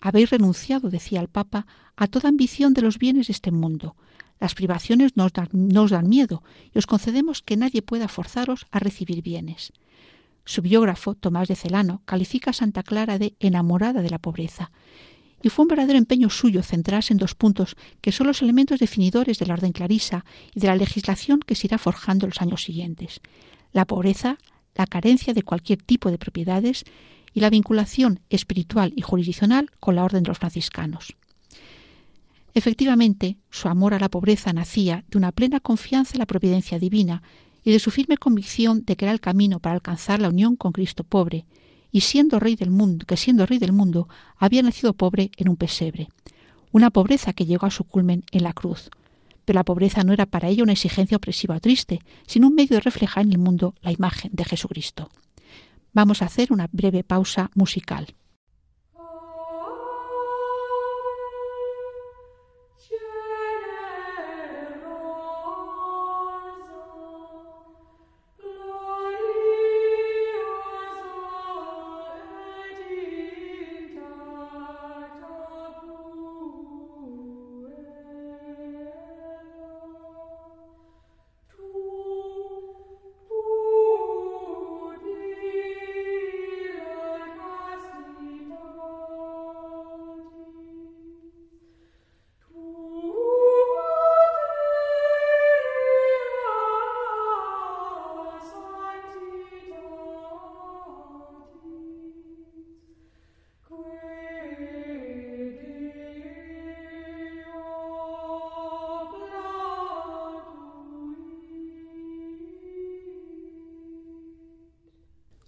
Habéis 0.00 0.30
renunciado, 0.30 0.90
decía 0.90 1.20
el 1.20 1.28
Papa, 1.28 1.66
a 1.96 2.06
toda 2.06 2.28
ambición 2.28 2.74
de 2.74 2.82
los 2.82 2.98
bienes 2.98 3.28
de 3.28 3.32
este 3.32 3.50
mundo. 3.50 3.96
Las 4.40 4.54
privaciones 4.54 5.16
nos 5.16 5.32
dan, 5.32 5.48
nos 5.52 5.90
dan 5.90 6.08
miedo 6.08 6.42
y 6.72 6.78
os 6.78 6.86
concedemos 6.86 7.42
que 7.42 7.56
nadie 7.56 7.82
pueda 7.82 8.06
forzaros 8.06 8.66
a 8.70 8.78
recibir 8.78 9.22
bienes. 9.22 9.72
Su 10.44 10.62
biógrafo, 10.62 11.14
Tomás 11.14 11.48
de 11.48 11.56
Celano, 11.56 12.02
califica 12.04 12.50
a 12.50 12.54
Santa 12.54 12.82
Clara 12.82 13.18
de 13.18 13.34
enamorada 13.40 14.00
de 14.00 14.10
la 14.10 14.18
pobreza 14.18 14.70
y 15.42 15.48
fue 15.48 15.64
un 15.64 15.68
verdadero 15.68 15.98
empeño 15.98 16.30
suyo 16.30 16.62
centrarse 16.62 17.12
en 17.12 17.18
dos 17.18 17.34
puntos 17.34 17.76
que 18.00 18.12
son 18.12 18.26
los 18.26 18.42
elementos 18.42 18.80
definidores 18.80 19.38
de 19.38 19.46
la 19.46 19.54
orden 19.54 19.72
clarisa 19.72 20.24
y 20.54 20.60
de 20.60 20.66
la 20.66 20.76
legislación 20.76 21.40
que 21.40 21.54
se 21.54 21.66
irá 21.66 21.78
forjando 21.78 22.26
en 22.26 22.30
los 22.30 22.42
años 22.42 22.62
siguientes. 22.62 23.20
La 23.72 23.84
pobreza, 23.84 24.38
la 24.74 24.86
carencia 24.86 25.34
de 25.34 25.42
cualquier 25.42 25.82
tipo 25.82 26.10
de 26.10 26.18
propiedades 26.18 26.84
y 27.34 27.40
la 27.40 27.50
vinculación 27.50 28.20
espiritual 28.30 28.92
y 28.96 29.02
jurisdiccional 29.02 29.70
con 29.80 29.94
la 29.94 30.04
orden 30.04 30.22
de 30.22 30.28
los 30.28 30.38
franciscanos. 30.38 31.14
Efectivamente, 32.54 33.36
su 33.50 33.68
amor 33.68 33.94
a 33.94 34.00
la 34.00 34.08
pobreza 34.08 34.52
nacía 34.52 35.04
de 35.08 35.18
una 35.18 35.32
plena 35.32 35.60
confianza 35.60 36.14
en 36.14 36.20
la 36.20 36.26
providencia 36.26 36.78
divina 36.78 37.22
y 37.62 37.70
de 37.70 37.78
su 37.78 37.90
firme 37.90 38.16
convicción 38.16 38.84
de 38.84 38.96
que 38.96 39.04
era 39.04 39.12
el 39.12 39.20
camino 39.20 39.60
para 39.60 39.74
alcanzar 39.74 40.20
la 40.20 40.30
unión 40.30 40.56
con 40.56 40.72
Cristo 40.72 41.04
pobre, 41.04 41.44
y 41.90 42.02
siendo 42.02 42.38
rey 42.38 42.56
del 42.56 42.70
mundo, 42.70 43.06
que 43.06 43.16
siendo 43.16 43.46
rey 43.46 43.58
del 43.58 43.72
mundo, 43.72 44.08
había 44.36 44.62
nacido 44.62 44.92
pobre 44.92 45.30
en 45.36 45.48
un 45.48 45.56
pesebre, 45.56 46.08
una 46.72 46.90
pobreza 46.90 47.32
que 47.32 47.46
llegó 47.46 47.66
a 47.66 47.70
su 47.70 47.84
culmen 47.84 48.24
en 48.30 48.42
la 48.42 48.52
cruz. 48.52 48.90
Pero 49.44 49.58
la 49.58 49.64
pobreza 49.64 50.04
no 50.04 50.12
era 50.12 50.26
para 50.26 50.48
ella 50.48 50.62
una 50.62 50.72
exigencia 50.72 51.16
opresiva 51.16 51.56
o 51.56 51.60
triste, 51.60 52.00
sino 52.26 52.48
un 52.48 52.54
medio 52.54 52.76
de 52.76 52.82
reflejar 52.82 53.24
en 53.24 53.32
el 53.32 53.38
mundo 53.38 53.74
la 53.80 53.92
imagen 53.92 54.30
de 54.34 54.44
Jesucristo. 54.44 55.08
Vamos 55.92 56.20
a 56.20 56.26
hacer 56.26 56.52
una 56.52 56.68
breve 56.70 57.02
pausa 57.02 57.50
musical. 57.54 58.14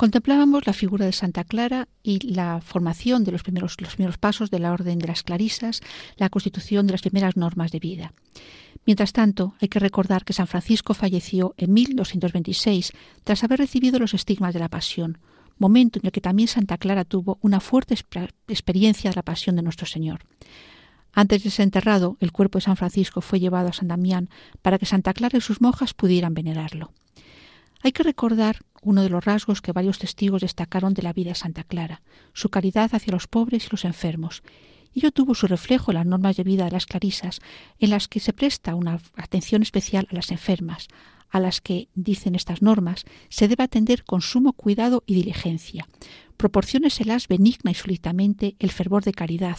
Contemplábamos 0.00 0.66
la 0.66 0.73
figura 0.73 1.04
de 1.04 1.12
Santa 1.12 1.45
Clara 1.45 1.87
y 2.02 2.26
la 2.33 2.62
formación 2.62 3.23
de 3.23 3.33
los 3.33 3.42
primeros, 3.42 3.76
pasos 4.19 4.50
de 4.50 4.59
la 4.59 4.73
Orden 4.73 4.99
de 4.99 5.07
las 5.07 5.23
Clarisas, 5.23 5.83
la 6.16 6.30
constitución 6.30 6.87
de 6.87 6.92
las 6.92 7.02
primeras 7.02 7.37
normas 7.37 7.71
de 7.71 7.80
vida. 7.80 8.14
Mientras 8.87 9.12
tanto, 9.12 9.52
hay 9.61 9.69
que 9.69 9.78
recordar 9.78 10.25
que 10.25 10.33
San 10.33 10.47
Francisco 10.47 10.95
falleció 10.95 11.52
en 11.59 11.75
1226 11.75 12.92
tras 13.25 13.45
haber 13.45 13.59
recibido 13.59 13.99
los 13.99 14.14
estigmas 14.14 14.54
de 14.54 14.61
la 14.61 14.71
Pasión, 14.71 15.19
momento 15.59 15.99
en 15.99 16.07
el 16.07 16.12
que 16.12 16.23
también 16.23 16.49
Santa 16.49 16.78
Clara 16.78 17.04
tuvo 17.04 17.38
una 17.42 17.61
fuerte 17.61 17.95
experiencia 18.49 19.11
de 19.11 19.16
la 19.16 19.23
Pasión 19.23 19.54
de 19.57 19.62
nuestro 19.62 19.87
Señor. 19.87 20.21
Antes 21.12 21.45
de 21.45 21.50
ser 21.50 21.64
enterrado, 21.64 22.16
el 22.21 22.33
cuerpo 22.33 22.57
de 22.57 22.64
San 22.64 22.78
Francisco 22.78 23.21
fue 23.21 23.38
llevado 23.38 23.69
a 23.69 23.75
San 23.75 23.88
Damián 23.88 24.30
para 24.62 24.78
que 24.78 24.87
Santa 24.87 25.12
Clara 25.12 25.37
y 25.37 25.42
sus 25.42 25.61
monjas 25.61 25.92
pudieran 25.92 26.33
venerarlo. 26.33 26.90
Hay 27.82 27.92
que 27.92 28.02
recordar 28.02 28.58
uno 28.82 29.02
de 29.02 29.08
los 29.08 29.25
rasgos 29.25 29.62
que 29.62 29.72
varios 29.72 29.99
testigos 29.99 30.42
destacaron 30.42 30.92
de 30.92 31.02
la 31.02 31.14
vida 31.14 31.30
de 31.30 31.34
Santa 31.34 31.64
Clara, 31.64 32.02
su 32.34 32.50
caridad 32.50 32.90
hacia 32.94 33.12
los 33.12 33.26
pobres 33.26 33.66
y 33.66 33.68
los 33.70 33.87
enfermos. 33.87 34.42
Ello 34.94 35.12
tuvo 35.12 35.34
su 35.34 35.46
reflejo 35.46 35.90
en 35.90 35.96
las 35.96 36.06
normas 36.06 36.37
de 36.37 36.44
vida 36.44 36.64
de 36.66 36.72
las 36.72 36.84
clarisas, 36.84 37.40
en 37.78 37.90
las 37.90 38.08
que 38.08 38.20
se 38.20 38.34
presta 38.34 38.75
una 38.75 39.00
atención 39.16 39.62
especial 39.62 40.06
a 40.10 40.14
las 40.14 40.30
enfermas, 40.30 40.88
a 41.30 41.40
las 41.40 41.60
que, 41.60 41.88
dicen 41.94 42.34
estas 42.34 42.60
normas, 42.60 43.04
se 43.28 43.49
debe 43.49 43.64
atender 43.64 44.04
con 44.04 44.20
sumo 44.20 44.52
cuidado 44.52 45.02
y 45.06 45.14
diligencia. 45.14 45.87
Proporcióneselas 46.37 47.28
benigna 47.28 47.70
y 47.70 47.75
súbitamente 47.75 48.56
el 48.58 48.72
fervor 48.72 49.04
de 49.04 49.12
caridad, 49.12 49.58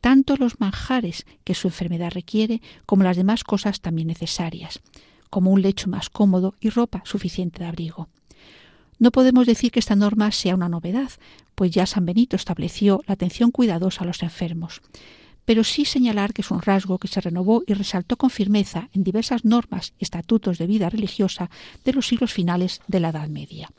tanto 0.00 0.36
los 0.36 0.58
manjares 0.58 1.26
que 1.44 1.54
su 1.54 1.68
enfermedad 1.68 2.12
requiere 2.12 2.62
como 2.86 3.04
las 3.04 3.16
demás 3.16 3.44
cosas 3.44 3.80
también 3.80 4.08
necesarias 4.08 4.80
como 5.30 5.50
un 5.50 5.62
lecho 5.62 5.88
más 5.88 6.10
cómodo 6.10 6.54
y 6.60 6.70
ropa 6.70 7.02
suficiente 7.04 7.60
de 7.60 7.66
abrigo. 7.66 8.08
No 8.98 9.12
podemos 9.12 9.46
decir 9.46 9.72
que 9.72 9.80
esta 9.80 9.96
norma 9.96 10.30
sea 10.30 10.54
una 10.54 10.68
novedad, 10.68 11.10
pues 11.54 11.70
ya 11.70 11.86
San 11.86 12.04
Benito 12.04 12.36
estableció 12.36 13.00
la 13.06 13.14
atención 13.14 13.50
cuidadosa 13.50 14.04
a 14.04 14.06
los 14.06 14.22
enfermos, 14.22 14.82
pero 15.46 15.64
sí 15.64 15.84
señalar 15.84 16.34
que 16.34 16.42
es 16.42 16.50
un 16.50 16.60
rasgo 16.60 16.98
que 16.98 17.08
se 17.08 17.20
renovó 17.20 17.62
y 17.66 17.72
resaltó 17.72 18.16
con 18.16 18.30
firmeza 18.30 18.88
en 18.92 19.02
diversas 19.02 19.44
normas 19.44 19.94
y 19.98 20.04
estatutos 20.04 20.58
de 20.58 20.66
vida 20.66 20.90
religiosa 20.90 21.50
de 21.84 21.92
los 21.92 22.06
siglos 22.06 22.32
finales 22.32 22.82
de 22.88 23.00
la 23.00 23.08
Edad 23.08 23.28
Media. 23.28 23.70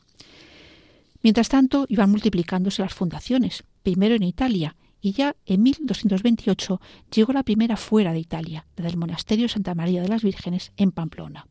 Mientras 1.22 1.48
tanto, 1.48 1.86
iban 1.88 2.10
multiplicándose 2.10 2.82
las 2.82 2.94
fundaciones, 2.94 3.62
primero 3.82 4.16
en 4.16 4.24
Italia, 4.24 4.74
y 5.02 5.12
ya 5.12 5.36
en 5.44 5.62
1228 5.64 6.80
llegó 7.12 7.32
la 7.32 7.42
primera 7.42 7.76
fuera 7.76 8.12
de 8.12 8.20
Italia, 8.20 8.64
la 8.76 8.84
del 8.84 8.96
monasterio 8.96 9.48
Santa 9.48 9.74
María 9.74 10.00
de 10.00 10.08
las 10.08 10.22
Vírgenes 10.22 10.72
en 10.76 10.92
Pamplona. 10.92 11.46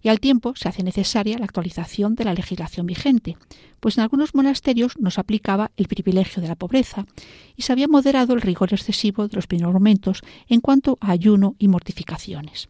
Y 0.00 0.08
al 0.08 0.20
tiempo 0.20 0.54
se 0.56 0.68
hace 0.68 0.82
necesaria 0.82 1.38
la 1.38 1.44
actualización 1.44 2.14
de 2.14 2.24
la 2.24 2.32
legislación 2.32 2.86
vigente, 2.86 3.36
pues 3.80 3.98
en 3.98 4.02
algunos 4.02 4.34
monasterios 4.34 4.94
no 4.98 5.10
se 5.10 5.20
aplicaba 5.20 5.72
el 5.76 5.88
privilegio 5.88 6.40
de 6.40 6.48
la 6.48 6.54
pobreza 6.54 7.04
y 7.56 7.62
se 7.62 7.72
había 7.72 7.88
moderado 7.88 8.32
el 8.32 8.40
rigor 8.40 8.72
excesivo 8.72 9.28
de 9.28 9.36
los 9.36 9.46
primeros 9.46 9.74
momentos 9.74 10.22
en 10.48 10.60
cuanto 10.60 10.98
a 11.00 11.10
ayuno 11.10 11.56
y 11.58 11.68
mortificaciones. 11.68 12.68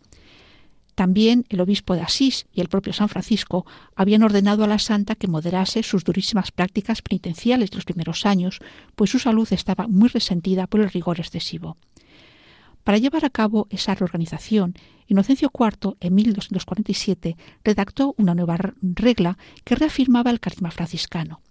También 0.99 1.45
el 1.49 1.61
obispo 1.61 1.95
de 1.95 2.01
Asís 2.01 2.49
y 2.53 2.61
el 2.61 2.69
propio 2.69 2.93
San 2.93 3.09
Francisco 3.09 3.65
habían 3.95 4.25
ordenado 4.25 4.65
a 4.65 4.67
la 4.67 4.81
santa 4.81 5.15
que 5.15 5.29
moderase 5.29 5.85
sus 5.85 6.03
durísimas 6.03 6.51
prácticas 6.51 7.03
penitenciales 7.03 7.71
de 7.71 7.77
los 7.77 7.85
primeros 7.85 8.27
años, 8.27 8.59
pues 8.97 9.11
su 9.11 9.21
salud 9.21 9.47
estaba 9.53 9.87
muy 9.87 10.09
resentida 10.09 10.67
por 10.67 10.81
el 10.81 10.91
rigor 10.91 11.21
excesivo. 11.21 11.77
Para 12.83 12.99
llevar 12.99 13.25
a 13.25 13.31
cabo 13.31 13.69
esa 13.71 13.95
reorganización, 13.95 14.75
Inocencio 15.07 15.53
IV, 15.57 15.95
en 16.01 16.17
1247, 16.17 17.37
redactó 17.63 18.17
una 18.19 18.35
nueva 18.35 18.59
regla 18.83 19.39
que 19.63 19.77
reafirmaba 19.77 20.33
el 20.33 20.41
carisma 20.41 20.73
franciscano. 20.73 21.43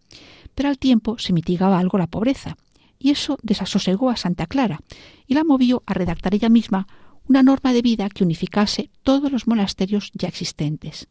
Pero 0.55 0.67
al 0.67 0.77
tiempo 0.77 1.19
se 1.19 1.31
mitigaba 1.31 1.79
algo 1.79 1.97
la 1.97 2.07
pobreza, 2.07 2.57
y 2.99 3.11
eso 3.11 3.37
desasosegó 3.43 4.09
a 4.09 4.17
Santa 4.17 4.45
Clara 4.45 4.81
y 5.25 5.35
la 5.35 5.45
movió 5.45 5.83
a 5.85 5.93
redactar 5.93 6.35
ella 6.35 6.49
misma 6.49 6.85
una 7.27 7.43
norma 7.43 7.73
de 7.73 7.81
vida 7.81 8.09
que 8.09 8.23
unificase 8.23 8.89
todos 9.03 9.31
los 9.31 9.47
monasterios 9.47 10.11
ya 10.13 10.29
existentes, 10.29 11.07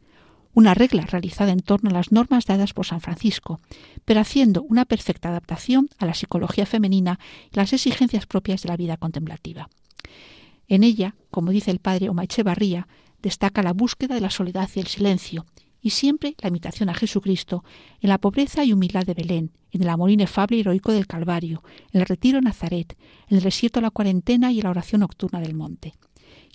una 0.53 0.73
regla 0.73 1.03
realizada 1.03 1.51
en 1.51 1.59
torno 1.59 1.91
a 1.91 1.93
las 1.93 2.11
normas 2.11 2.45
dadas 2.45 2.73
por 2.73 2.87
San 2.87 3.01
Francisco, 3.01 3.59
pero 4.05 4.21
haciendo 4.21 4.63
una 4.63 4.85
perfecta 4.85 5.29
adaptación 5.29 5.89
a 5.99 6.07
la 6.07 6.15
psicología 6.15 6.65
femenina 6.65 7.19
y 7.51 7.57
las 7.57 7.73
exigencias 7.73 8.25
propias 8.25 8.63
de 8.63 8.69
la 8.69 8.77
vida 8.77 8.97
contemplativa. 8.97 9.69
En 10.67 10.83
ella, 10.83 11.15
como 11.29 11.51
dice 11.51 11.69
el 11.69 11.79
padre 11.79 12.09
Omaiche 12.09 12.41
Barría, 12.41 12.87
destaca 13.21 13.61
la 13.61 13.73
búsqueda 13.73 14.15
de 14.15 14.21
la 14.21 14.31
soledad 14.31 14.69
y 14.75 14.79
el 14.79 14.87
silencio, 14.87 15.45
y 15.79 15.91
siempre 15.91 16.35
la 16.41 16.49
imitación 16.49 16.89
a 16.89 16.95
Jesucristo 16.95 17.63
en 18.01 18.09
la 18.09 18.17
pobreza 18.17 18.63
y 18.63 18.73
humildad 18.73 19.05
de 19.05 19.13
Belén, 19.13 19.51
en 19.71 19.83
el 19.83 19.89
amor 19.89 20.09
inefable 20.09 20.57
y 20.57 20.61
heroico 20.61 20.91
del 20.91 21.05
Calvario, 21.05 21.61
en 21.91 22.01
el 22.01 22.07
retiro 22.07 22.39
de 22.39 22.45
Nazaret, 22.45 22.97
en 23.27 23.37
el 23.37 23.43
desierto 23.43 23.79
de 23.79 23.83
la 23.83 23.91
cuarentena 23.91 24.51
y 24.51 24.57
en 24.57 24.63
la 24.63 24.71
oración 24.71 25.01
nocturna 25.01 25.39
del 25.39 25.53
monte. 25.53 25.93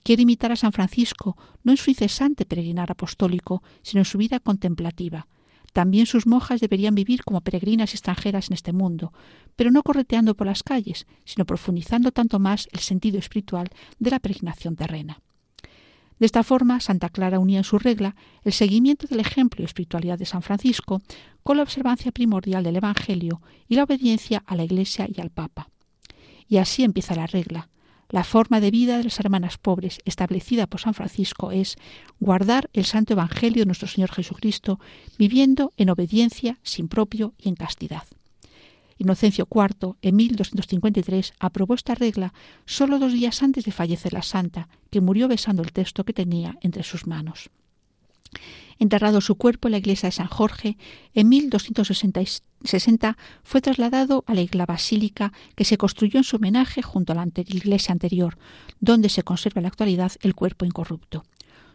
Quiere 0.02 0.23
imitar 0.23 0.52
a 0.52 0.56
San 0.56 0.73
Francisco 0.73 1.37
no 1.62 1.73
en 1.73 1.78
su 1.78 1.90
incesante 1.90 2.44
peregrinar 2.44 2.90
apostólico, 2.90 3.62
sino 3.82 4.00
en 4.00 4.04
su 4.04 4.18
vida 4.18 4.40
contemplativa. 4.40 5.28
También 5.73 6.06
sus 6.06 6.26
monjas 6.26 6.61
deberían 6.61 6.94
vivir 6.94 7.25
como 7.25 7.40
peregrinas 7.40 7.92
extranjeras 7.94 8.49
en 8.49 8.54
este 8.54 8.73
mundo, 8.73 9.12
pero 9.56 9.71
no 9.71 9.82
correteando 9.82 10.35
por 10.35 10.47
las 10.47 10.62
calles, 10.62 11.06
sino 11.25 11.47
profundizando 11.47 12.12
tanto 12.12 12.38
más 12.38 12.68
el 12.73 12.80
sentido 12.80 13.18
espiritual 13.18 13.71
de 13.99 14.11
la 14.11 14.18
peregrinación 14.18 14.76
terrena. 14.76 15.21
De 16.18 16.26
esta 16.26 16.44
forma, 16.44 16.78
Santa 16.78 17.09
Clara 17.09 17.40
unía 17.40 17.59
en 17.59 17.64
su 17.64 17.78
regla 17.78 18.14
el 18.44 18.52
seguimiento 18.52 19.06
del 19.06 19.18
ejemplo 19.18 19.62
y 19.62 19.64
espiritualidad 19.64 20.18
de 20.18 20.26
San 20.26 20.42
Francisco 20.42 21.02
con 21.42 21.56
la 21.56 21.64
observancia 21.64 22.12
primordial 22.12 22.62
del 22.62 22.76
Evangelio 22.76 23.40
y 23.67 23.75
la 23.75 23.84
obediencia 23.84 24.45
a 24.47 24.54
la 24.54 24.62
Iglesia 24.62 25.08
y 25.12 25.21
al 25.21 25.30
Papa. 25.30 25.69
Y 26.47 26.58
así 26.58 26.84
empieza 26.84 27.17
la 27.17 27.26
regla. 27.26 27.71
La 28.12 28.25
forma 28.25 28.60
de 28.60 28.70
vida 28.70 28.98
de 28.98 29.04
las 29.04 29.18
hermanas 29.20 29.56
pobres 29.56 29.98
establecida 30.04 30.66
por 30.66 30.82
San 30.82 30.92
Francisco 30.92 31.50
es 31.50 31.76
guardar 32.20 32.68
el 32.75 32.84
santo 32.84 33.14
Evangelio 33.14 33.62
de 33.62 33.66
nuestro 33.66 33.88
Señor 33.88 34.12
Jesucristo, 34.12 34.78
viviendo 35.18 35.72
en 35.78 35.88
obediencia, 35.88 36.58
sin 36.62 36.88
propio 36.88 37.32
y 37.38 37.48
en 37.48 37.54
castidad. 37.54 38.02
Inocencio 38.98 39.48
IV, 39.50 39.96
en 40.02 40.16
1253, 40.16 41.32
aprobó 41.38 41.72
esta 41.72 41.94
regla 41.94 42.34
solo 42.66 42.98
dos 42.98 43.14
días 43.14 43.42
antes 43.42 43.64
de 43.64 43.72
fallecer 43.72 44.12
la 44.12 44.22
santa, 44.22 44.68
que 44.90 45.00
murió 45.00 45.26
besando 45.26 45.62
el 45.62 45.72
texto 45.72 46.04
que 46.04 46.12
tenía 46.12 46.58
entre 46.60 46.82
sus 46.82 47.06
manos. 47.06 47.48
Enterrado 48.78 49.21
su 49.21 49.37
cuerpo 49.37 49.69
en 49.69 49.73
la 49.73 49.78
iglesia 49.78 50.08
de 50.08 50.13
San 50.13 50.26
Jorge, 50.26 50.76
en 51.15 51.28
1260 51.28 53.17
fue 53.43 53.61
trasladado 53.61 54.25
a 54.26 54.35
la 54.35 54.67
basílica 54.67 55.32
que 55.54 55.65
se 55.65 55.78
construyó 55.78 56.19
en 56.19 56.25
su 56.25 56.37
homenaje 56.37 56.82
junto 56.82 57.13
a 57.13 57.17
la 57.17 57.26
iglesia 57.35 57.93
anterior, 57.93 58.39
donde 58.80 59.08
se 59.08 59.23
conserva 59.23 59.61
en 59.61 59.65
la 59.65 59.69
actualidad 59.69 60.13
el 60.21 60.35
cuerpo 60.35 60.65
incorrupto. 60.65 61.25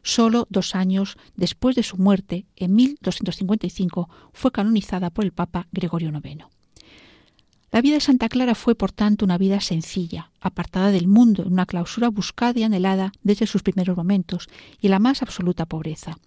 Solo 0.03 0.47
dos 0.49 0.75
años 0.75 1.17
después 1.35 1.75
de 1.75 1.83
su 1.83 1.97
muerte, 1.97 2.45
en 2.55 2.75
1255, 2.75 4.09
fue 4.31 4.51
canonizada 4.51 5.09
por 5.09 5.25
el 5.25 5.33
Papa 5.33 5.67
Gregorio 5.71 6.09
IX. 6.09 6.45
La 7.71 7.81
vida 7.81 7.95
de 7.95 8.01
Santa 8.01 8.29
Clara 8.29 8.55
fue, 8.55 8.75
por 8.75 8.93
tanto, 8.93 9.25
una 9.25 9.37
vida 9.37 9.59
sencilla, 9.59 10.31
apartada 10.39 10.91
del 10.91 11.07
mundo, 11.07 11.43
en 11.43 11.51
una 11.51 11.65
clausura 11.65 12.07
buscada 12.07 12.57
y 12.57 12.63
anhelada 12.63 13.11
desde 13.23 13.45
sus 13.45 13.61
primeros 13.61 13.97
momentos 13.97 14.47
y 14.79 14.87
en 14.87 14.91
la 14.91 14.99
más 14.99 15.21
absoluta 15.21 15.65
pobreza 15.65 16.17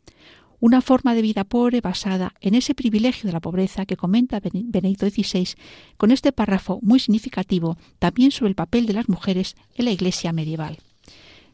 una 0.61 0.83
forma 0.83 1.15
de 1.15 1.23
vida 1.23 1.45
pobre 1.45 1.81
basada 1.81 2.35
en 2.41 2.55
ese 2.55 2.75
privilegio 2.75 3.27
de 3.27 3.33
la 3.33 3.41
pobreza 3.41 3.87
que 3.87 3.97
comenta 3.97 4.41
Benedicto 4.41 5.09
XVI 5.09 5.49
con 5.97 6.11
este 6.11 6.33
párrafo 6.33 6.79
muy 6.83 7.01
significativo 7.01 7.79
también 7.99 8.31
sobre 8.31 8.51
el 8.51 8.55
papel 8.55 8.87
de 8.87 8.93
las 8.93 9.09
mujeres 9.09 9.57
en 9.75 9.87
la 9.87 9.91
Iglesia 9.91 10.33
medieval. 10.33 10.79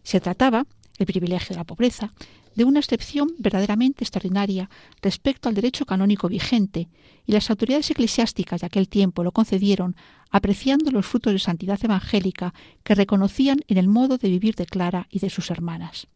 Se 0.03 0.21
trataba, 0.21 0.67
el 0.99 1.07
privilegio 1.07 1.51
de 1.51 1.57
la 1.57 1.65
pobreza, 1.65 2.13
de 2.57 2.65
una 2.65 2.81
excepción 2.81 3.35
verdaderamente 3.39 4.03
extraordinaria 4.03 4.71
respecto 5.03 5.49
al 5.49 5.55
derecho 5.55 5.85
canónico 5.85 6.29
vigente, 6.29 6.89
y 7.27 7.33
las 7.33 7.51
autoridades 7.51 7.91
eclesiásticas 7.91 8.63
de 8.63 8.67
aquel 8.67 8.89
tiempo 8.89 9.23
lo 9.23 9.33
concedieron 9.33 9.95
apreciando 10.31 10.91
los 10.91 11.07
frutos 11.07 11.33
de 11.33 11.39
santidad 11.39 11.79
evangélica 11.83 12.55
que 12.83 12.95
reconocían 12.95 13.61
en 13.69 13.79
el 13.79 13.89
modo 13.89 14.17
de 14.17 14.29
vivir 14.29 14.55
de 14.55 14.67
Clara 14.67 15.07
y 15.11 15.19
de 15.19 15.31
sus 15.31 15.51
hermanas. 15.51 16.09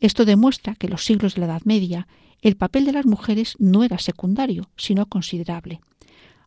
Esto 0.00 0.24
demuestra 0.24 0.74
que 0.74 0.86
en 0.86 0.92
los 0.92 1.04
siglos 1.04 1.34
de 1.34 1.40
la 1.40 1.46
Edad 1.46 1.62
Media 1.64 2.08
el 2.40 2.56
papel 2.56 2.86
de 2.86 2.92
las 2.92 3.04
mujeres 3.04 3.54
no 3.58 3.84
era 3.84 3.98
secundario, 3.98 4.70
sino 4.76 5.06
considerable. 5.06 5.80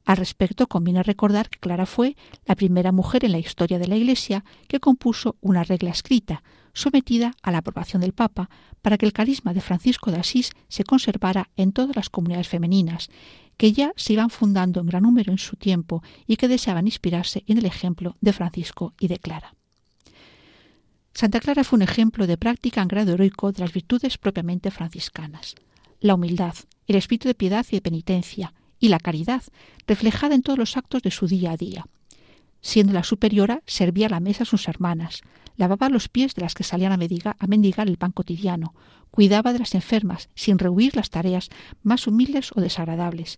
Al 0.06 0.18
respecto, 0.18 0.68
conviene 0.68 1.04
recordar 1.04 1.50
que 1.50 1.60
Clara 1.60 1.86
fue 1.86 2.18
la 2.46 2.56
primera 2.56 2.92
mujer 2.92 3.24
en 3.24 3.32
la 3.32 3.40
historia 3.40 3.80
de 3.80 3.88
la 3.88 3.96
Iglesia 3.96 4.44
que 4.68 4.80
compuso 4.80 5.38
una 5.40 5.64
regla 5.64 5.92
escrita, 5.92 6.44
sometida 6.74 7.36
a 7.42 7.52
la 7.52 7.60
aprobación 7.60 8.02
del 8.02 8.12
Papa, 8.12 8.50
para 8.82 8.98
que 8.98 9.06
el 9.06 9.14
carisma 9.14 9.54
de 9.54 9.62
Francisco 9.62 10.12
de 10.12 10.18
Asís 10.18 10.52
se 10.68 10.84
conservara 10.84 11.52
en 11.56 11.72
todas 11.72 11.96
las 11.96 12.10
comunidades 12.10 12.50
femeninas, 12.50 13.10
que 13.56 13.72
ya 13.72 13.94
se 13.96 14.14
iban 14.14 14.30
fundando 14.30 14.82
en 14.82 14.88
gran 14.88 15.04
número 15.04 15.32
en 15.32 15.38
su 15.38 15.56
tiempo 15.56 16.04
y 16.28 16.36
que 16.36 16.48
deseaban 16.48 16.88
inspirarse 16.88 17.44
en 17.48 17.60
el 17.60 17.66
ejemplo 17.66 18.18
de 18.20 18.34
Francisco 18.34 18.94
y 19.00 19.08
de 19.08 19.20
Clara. 19.20 19.54
Santa 21.16 21.40
Clara 21.40 21.64
fue 21.64 21.78
un 21.78 21.84
ejemplo 21.84 22.26
de 22.26 22.38
práctica 22.38 22.82
en 22.82 22.88
grado 22.88 23.14
heroico 23.14 23.52
de 23.52 23.62
las 23.62 23.72
virtudes 23.72 24.18
propiamente 24.18 24.72
franciscanas. 24.72 25.54
La 26.00 26.16
humildad, 26.16 26.56
el 26.88 26.96
espíritu 26.96 27.28
de 27.28 27.36
piedad 27.36 27.64
y 27.70 27.76
de 27.76 27.82
penitencia, 27.82 28.54
y 28.80 28.88
la 28.88 28.98
caridad, 28.98 29.44
reflejada 29.86 30.34
en 30.34 30.42
todos 30.42 30.58
los 30.58 30.76
actos 30.76 31.04
de 31.04 31.12
su 31.12 31.28
día 31.28 31.52
a 31.52 31.58
día. 31.58 31.86
Siendo 32.62 32.94
la 32.94 33.04
superiora, 33.04 33.62
servía 33.68 34.10
la 34.10 34.20
mesa 34.20 34.42
a 34.42 34.48
sus 34.48 34.68
hermanas, 34.68 35.22
lavaba 35.56 35.88
los 35.90 36.10
pies 36.10 36.34
de 36.34 36.42
las 36.42 36.56
que 36.56 36.64
salían 36.64 36.92
a, 36.92 36.98
a 36.98 37.48
mendigar 37.48 37.88
el 37.88 37.98
pan 37.98 38.12
cotidiano, 38.12 38.74
cuidaba 39.12 39.54
de 39.54 39.60
las 39.60 39.76
enfermas, 39.76 40.30
sin 40.34 40.58
rehuir 40.58 40.96
las 40.96 41.12
tareas 41.12 41.50
más 41.84 42.08
humildes 42.08 42.50
o 42.56 42.60
desagradables. 42.60 43.38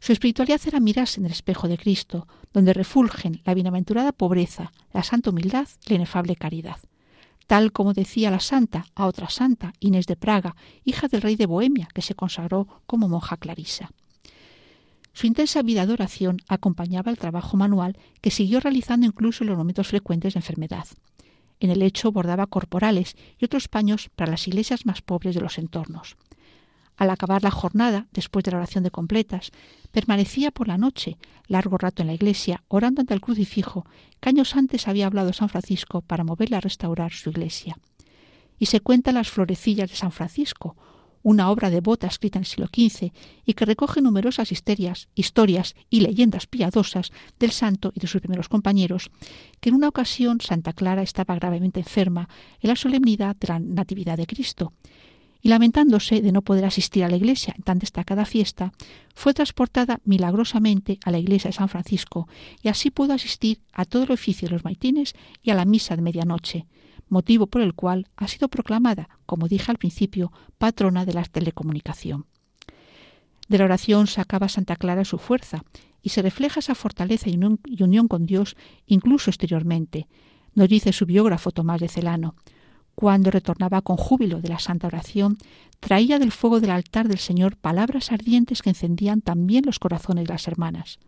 Su 0.00 0.12
espiritualidad 0.12 0.60
era 0.66 0.80
mirarse 0.80 1.20
en 1.20 1.26
el 1.26 1.32
espejo 1.32 1.68
de 1.68 1.78
Cristo, 1.78 2.26
donde 2.52 2.74
refulgen 2.74 3.42
la 3.44 3.54
bienaventurada 3.54 4.10
pobreza, 4.10 4.72
la 4.92 5.04
santa 5.04 5.30
humildad 5.30 5.68
y 5.86 5.90
la 5.90 5.96
inefable 5.96 6.34
caridad 6.34 6.78
tal 7.46 7.72
como 7.72 7.92
decía 7.92 8.30
la 8.30 8.40
santa 8.40 8.86
a 8.94 9.06
otra 9.06 9.30
santa, 9.30 9.72
Inés 9.80 10.06
de 10.06 10.16
Praga, 10.16 10.56
hija 10.84 11.08
del 11.08 11.22
rey 11.22 11.36
de 11.36 11.46
Bohemia, 11.46 11.88
que 11.94 12.02
se 12.02 12.14
consagró 12.14 12.82
como 12.86 13.08
monja 13.08 13.36
clarisa. 13.36 13.90
Su 15.12 15.26
intensa 15.26 15.62
vida 15.62 15.86
de 15.86 15.94
oración 15.94 16.38
acompañaba 16.48 17.10
el 17.10 17.18
trabajo 17.18 17.56
manual 17.56 17.96
que 18.20 18.30
siguió 18.30 18.60
realizando 18.60 19.06
incluso 19.06 19.44
en 19.44 19.48
los 19.48 19.58
momentos 19.58 19.88
frecuentes 19.88 20.34
de 20.34 20.40
enfermedad. 20.40 20.86
En 21.58 21.70
el 21.70 21.80
hecho 21.80 22.12
bordaba 22.12 22.46
corporales 22.46 23.16
y 23.38 23.46
otros 23.46 23.68
paños 23.68 24.10
para 24.14 24.32
las 24.32 24.46
iglesias 24.46 24.84
más 24.84 25.00
pobres 25.00 25.34
de 25.34 25.40
los 25.40 25.56
entornos. 25.56 26.16
Al 26.96 27.10
acabar 27.10 27.42
la 27.42 27.50
jornada, 27.50 28.06
después 28.12 28.44
de 28.44 28.52
la 28.52 28.58
oración 28.58 28.82
de 28.82 28.90
completas, 28.90 29.50
permanecía 29.92 30.50
por 30.50 30.68
la 30.68 30.78
noche, 30.78 31.18
largo 31.46 31.76
rato 31.76 32.02
en 32.02 32.08
la 32.08 32.14
iglesia, 32.14 32.62
orando 32.68 33.00
ante 33.00 33.14
el 33.14 33.20
crucifijo, 33.20 33.86
que 34.20 34.30
años 34.30 34.56
antes 34.56 34.88
había 34.88 35.06
hablado 35.06 35.32
San 35.32 35.48
Francisco 35.48 36.00
para 36.00 36.24
moverle 36.24 36.56
a 36.56 36.60
restaurar 36.60 37.12
su 37.12 37.30
iglesia. 37.30 37.78
Y 38.58 38.66
se 38.66 38.80
cuentan 38.80 39.16
las 39.16 39.28
florecillas 39.28 39.90
de 39.90 39.96
San 39.96 40.12
Francisco, 40.12 40.76
una 41.22 41.50
obra 41.50 41.70
devota 41.70 42.06
escrita 42.06 42.38
en 42.38 42.42
el 42.42 42.46
siglo 42.46 42.68
XV 42.68 43.10
y 43.44 43.54
que 43.54 43.64
recoge 43.64 44.00
numerosas 44.00 44.52
histerias, 44.52 45.08
historias 45.16 45.74
y 45.90 46.00
leyendas 46.00 46.46
piadosas 46.46 47.10
del 47.40 47.50
santo 47.50 47.90
y 47.96 47.98
de 47.98 48.06
sus 48.06 48.20
primeros 48.20 48.48
compañeros, 48.48 49.10
que 49.60 49.70
en 49.70 49.74
una 49.74 49.88
ocasión 49.88 50.40
Santa 50.40 50.72
Clara 50.72 51.02
estaba 51.02 51.34
gravemente 51.34 51.80
enferma 51.80 52.28
en 52.60 52.68
la 52.68 52.76
solemnidad 52.76 53.34
de 53.34 53.48
la 53.48 53.58
Natividad 53.58 54.16
de 54.16 54.26
Cristo, 54.28 54.72
y 55.46 55.48
lamentándose 55.48 56.22
de 56.22 56.32
no 56.32 56.42
poder 56.42 56.64
asistir 56.64 57.04
a 57.04 57.08
la 57.08 57.14
iglesia 57.14 57.54
en 57.56 57.62
tan 57.62 57.78
destacada 57.78 58.24
fiesta, 58.24 58.72
fue 59.14 59.32
transportada 59.32 60.00
milagrosamente 60.04 60.98
a 61.04 61.12
la 61.12 61.20
iglesia 61.20 61.50
de 61.50 61.56
San 61.56 61.68
Francisco 61.68 62.26
y 62.64 62.68
así 62.68 62.90
pudo 62.90 63.12
asistir 63.12 63.60
a 63.72 63.84
todo 63.84 64.02
el 64.02 64.10
oficio 64.10 64.48
de 64.48 64.54
los 64.54 64.64
maitines 64.64 65.14
y 65.44 65.50
a 65.50 65.54
la 65.54 65.64
misa 65.64 65.94
de 65.94 66.02
medianoche, 66.02 66.66
motivo 67.08 67.46
por 67.46 67.62
el 67.62 67.74
cual 67.74 68.08
ha 68.16 68.26
sido 68.26 68.48
proclamada, 68.48 69.08
como 69.24 69.46
dije 69.46 69.70
al 69.70 69.78
principio, 69.78 70.32
patrona 70.58 71.04
de 71.04 71.14
la 71.14 71.22
telecomunicación. 71.22 72.26
De 73.46 73.58
la 73.58 73.66
oración 73.66 74.08
sacaba 74.08 74.48
Santa 74.48 74.74
Clara 74.74 75.04
su 75.04 75.18
fuerza 75.18 75.62
y 76.02 76.08
se 76.08 76.22
refleja 76.22 76.58
esa 76.58 76.74
fortaleza 76.74 77.30
y 77.30 77.36
unión, 77.36 78.08
con 78.08 78.26
Dios 78.26 78.56
incluso 78.86 79.30
exteriormente, 79.30 80.08
nos 80.56 80.68
dice 80.68 80.92
su 80.92 81.06
biógrafo 81.06 81.52
Tomás 81.52 81.80
de 81.80 81.86
Celano. 81.86 82.34
Cuando 82.96 83.30
retornaba 83.30 83.82
con 83.82 83.98
júbilo 83.98 84.40
de 84.40 84.48
la 84.48 84.58
santa 84.58 84.86
oración, 84.86 85.36
traía 85.80 86.18
del 86.18 86.32
fuego 86.32 86.60
del 86.60 86.70
altar 86.70 87.08
del 87.08 87.18
Señor 87.18 87.56
palabras 87.56 88.10
ardientes 88.10 88.62
que 88.62 88.70
encendían 88.70 89.20
también 89.20 89.66
los 89.66 89.78
corazones 89.78 90.24
de 90.24 90.32
las 90.32 90.48
hermanas. 90.48 90.98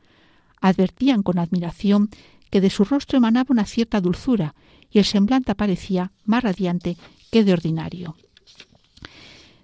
Advertían 0.61 1.23
con 1.23 1.39
admiración 1.39 2.11
que 2.51 2.61
de 2.61 2.69
su 2.69 2.85
rostro 2.85 3.17
emanaba 3.17 3.47
una 3.49 3.65
cierta 3.65 4.03
dulzura 4.03 4.55
y 4.91 4.99
el 4.99 5.07
semblante 5.07 5.53
aparecía 5.53 6.13
más 6.27 6.45
radiante 6.45 6.99
que 7.31 7.43
de 7.43 7.55
ordinario. 7.55 8.17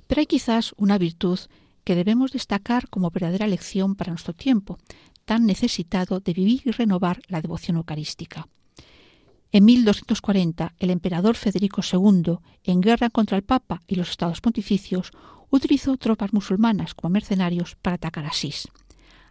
Pero 0.07 0.21
hay 0.21 0.27
quizás 0.27 0.73
una 0.79 0.97
virtud 0.97 1.39
que 1.85 1.95
debemos 1.95 2.33
destacar 2.33 2.89
como 2.89 3.11
verdadera 3.11 3.47
lección 3.47 3.97
para 3.97 4.13
nuestro 4.13 4.33
tiempo, 4.33 4.79
tan 5.27 5.45
necesitado 5.45 6.21
de 6.21 6.33
vivir 6.33 6.63
y 6.65 6.71
renovar 6.71 7.21
la 7.29 7.43
devoción 7.43 7.77
eucarística. 7.77 8.49
En 9.55 9.67
1240, 9.67 10.75
el 10.81 10.91
emperador 10.91 11.37
Federico 11.37 11.81
II, 11.81 12.39
en 12.65 12.81
guerra 12.81 13.09
contra 13.09 13.37
el 13.37 13.45
Papa 13.45 13.83
y 13.87 13.95
los 13.95 14.11
estados 14.11 14.41
pontificios, 14.41 15.13
utilizó 15.49 15.97
tropas 15.97 16.33
musulmanas 16.33 16.93
como 16.93 17.13
mercenarios 17.13 17.77
para 17.77 17.95
atacar 17.95 18.25
a 18.25 18.31
Asís. 18.31 18.67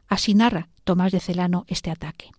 Así 0.07 0.33
narra 0.33 0.69
Tomás 0.85 1.11
de 1.11 1.19
Celano 1.19 1.65
este 1.67 1.91
ataque. 1.91 2.31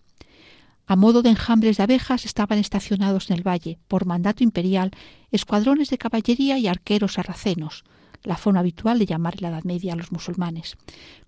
A 0.86 0.96
modo 0.96 1.20
de 1.20 1.28
enjambres 1.28 1.76
de 1.76 1.82
abejas 1.82 2.24
estaban 2.24 2.58
estacionados 2.58 3.28
en 3.28 3.36
el 3.36 3.46
valle, 3.46 3.78
por 3.86 4.06
mandato 4.06 4.42
imperial, 4.42 4.90
escuadrones 5.30 5.90
de 5.90 5.98
caballería 5.98 6.56
y 6.56 6.68
arqueros 6.68 7.12
sarracenos, 7.12 7.84
la 8.22 8.38
forma 8.38 8.60
habitual 8.60 8.98
de 8.98 9.04
llamar 9.04 9.34
en 9.34 9.42
la 9.42 9.48
Edad 9.48 9.64
Media 9.64 9.92
a 9.92 9.96
los 9.96 10.10
musulmanes, 10.10 10.78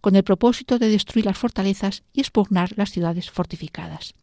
con 0.00 0.16
el 0.16 0.24
propósito 0.24 0.78
de 0.78 0.88
destruir 0.88 1.26
las 1.26 1.36
fortalezas 1.36 2.02
y 2.14 2.20
expugnar 2.20 2.72
las 2.78 2.92
ciudades 2.92 3.30
fortificadas. 3.30 4.14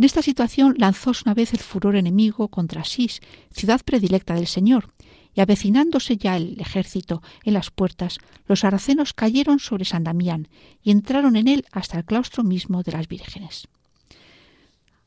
En 0.00 0.04
esta 0.04 0.22
situación 0.22 0.76
lanzóse 0.78 1.24
una 1.26 1.34
vez 1.34 1.52
el 1.52 1.60
furor 1.60 1.94
enemigo 1.94 2.48
contra 2.48 2.80
Asís, 2.80 3.20
ciudad 3.52 3.82
predilecta 3.84 4.32
del 4.32 4.46
Señor, 4.46 4.94
y 5.34 5.42
avecinándose 5.42 6.16
ya 6.16 6.38
el 6.38 6.58
ejército 6.58 7.22
en 7.44 7.52
las 7.52 7.70
puertas, 7.70 8.16
los 8.46 8.64
aracenos 8.64 9.12
cayeron 9.12 9.58
sobre 9.58 9.84
San 9.84 10.02
Damián 10.02 10.48
y 10.82 10.90
entraron 10.90 11.36
en 11.36 11.48
él 11.48 11.66
hasta 11.70 11.98
el 11.98 12.06
claustro 12.06 12.44
mismo 12.44 12.82
de 12.82 12.92
las 12.92 13.08
vírgenes. 13.08 13.68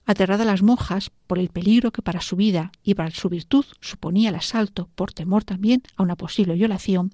Aterradas 0.05 0.45
las 0.45 0.61
monjas 0.61 1.09
por 1.25 1.39
el 1.39 1.49
peligro 1.49 1.91
que 1.91 2.03
para 2.03 2.21
su 2.21 2.35
vida 2.35 2.71
y 2.83 2.93
para 2.93 3.09
su 3.09 3.29
virtud 3.29 3.65
suponía 3.81 4.29
el 4.29 4.35
asalto, 4.35 4.89
por 4.93 5.11
temor 5.11 5.43
también 5.43 5.81
a 5.95 6.03
una 6.03 6.15
posible 6.15 6.53
violación, 6.53 7.13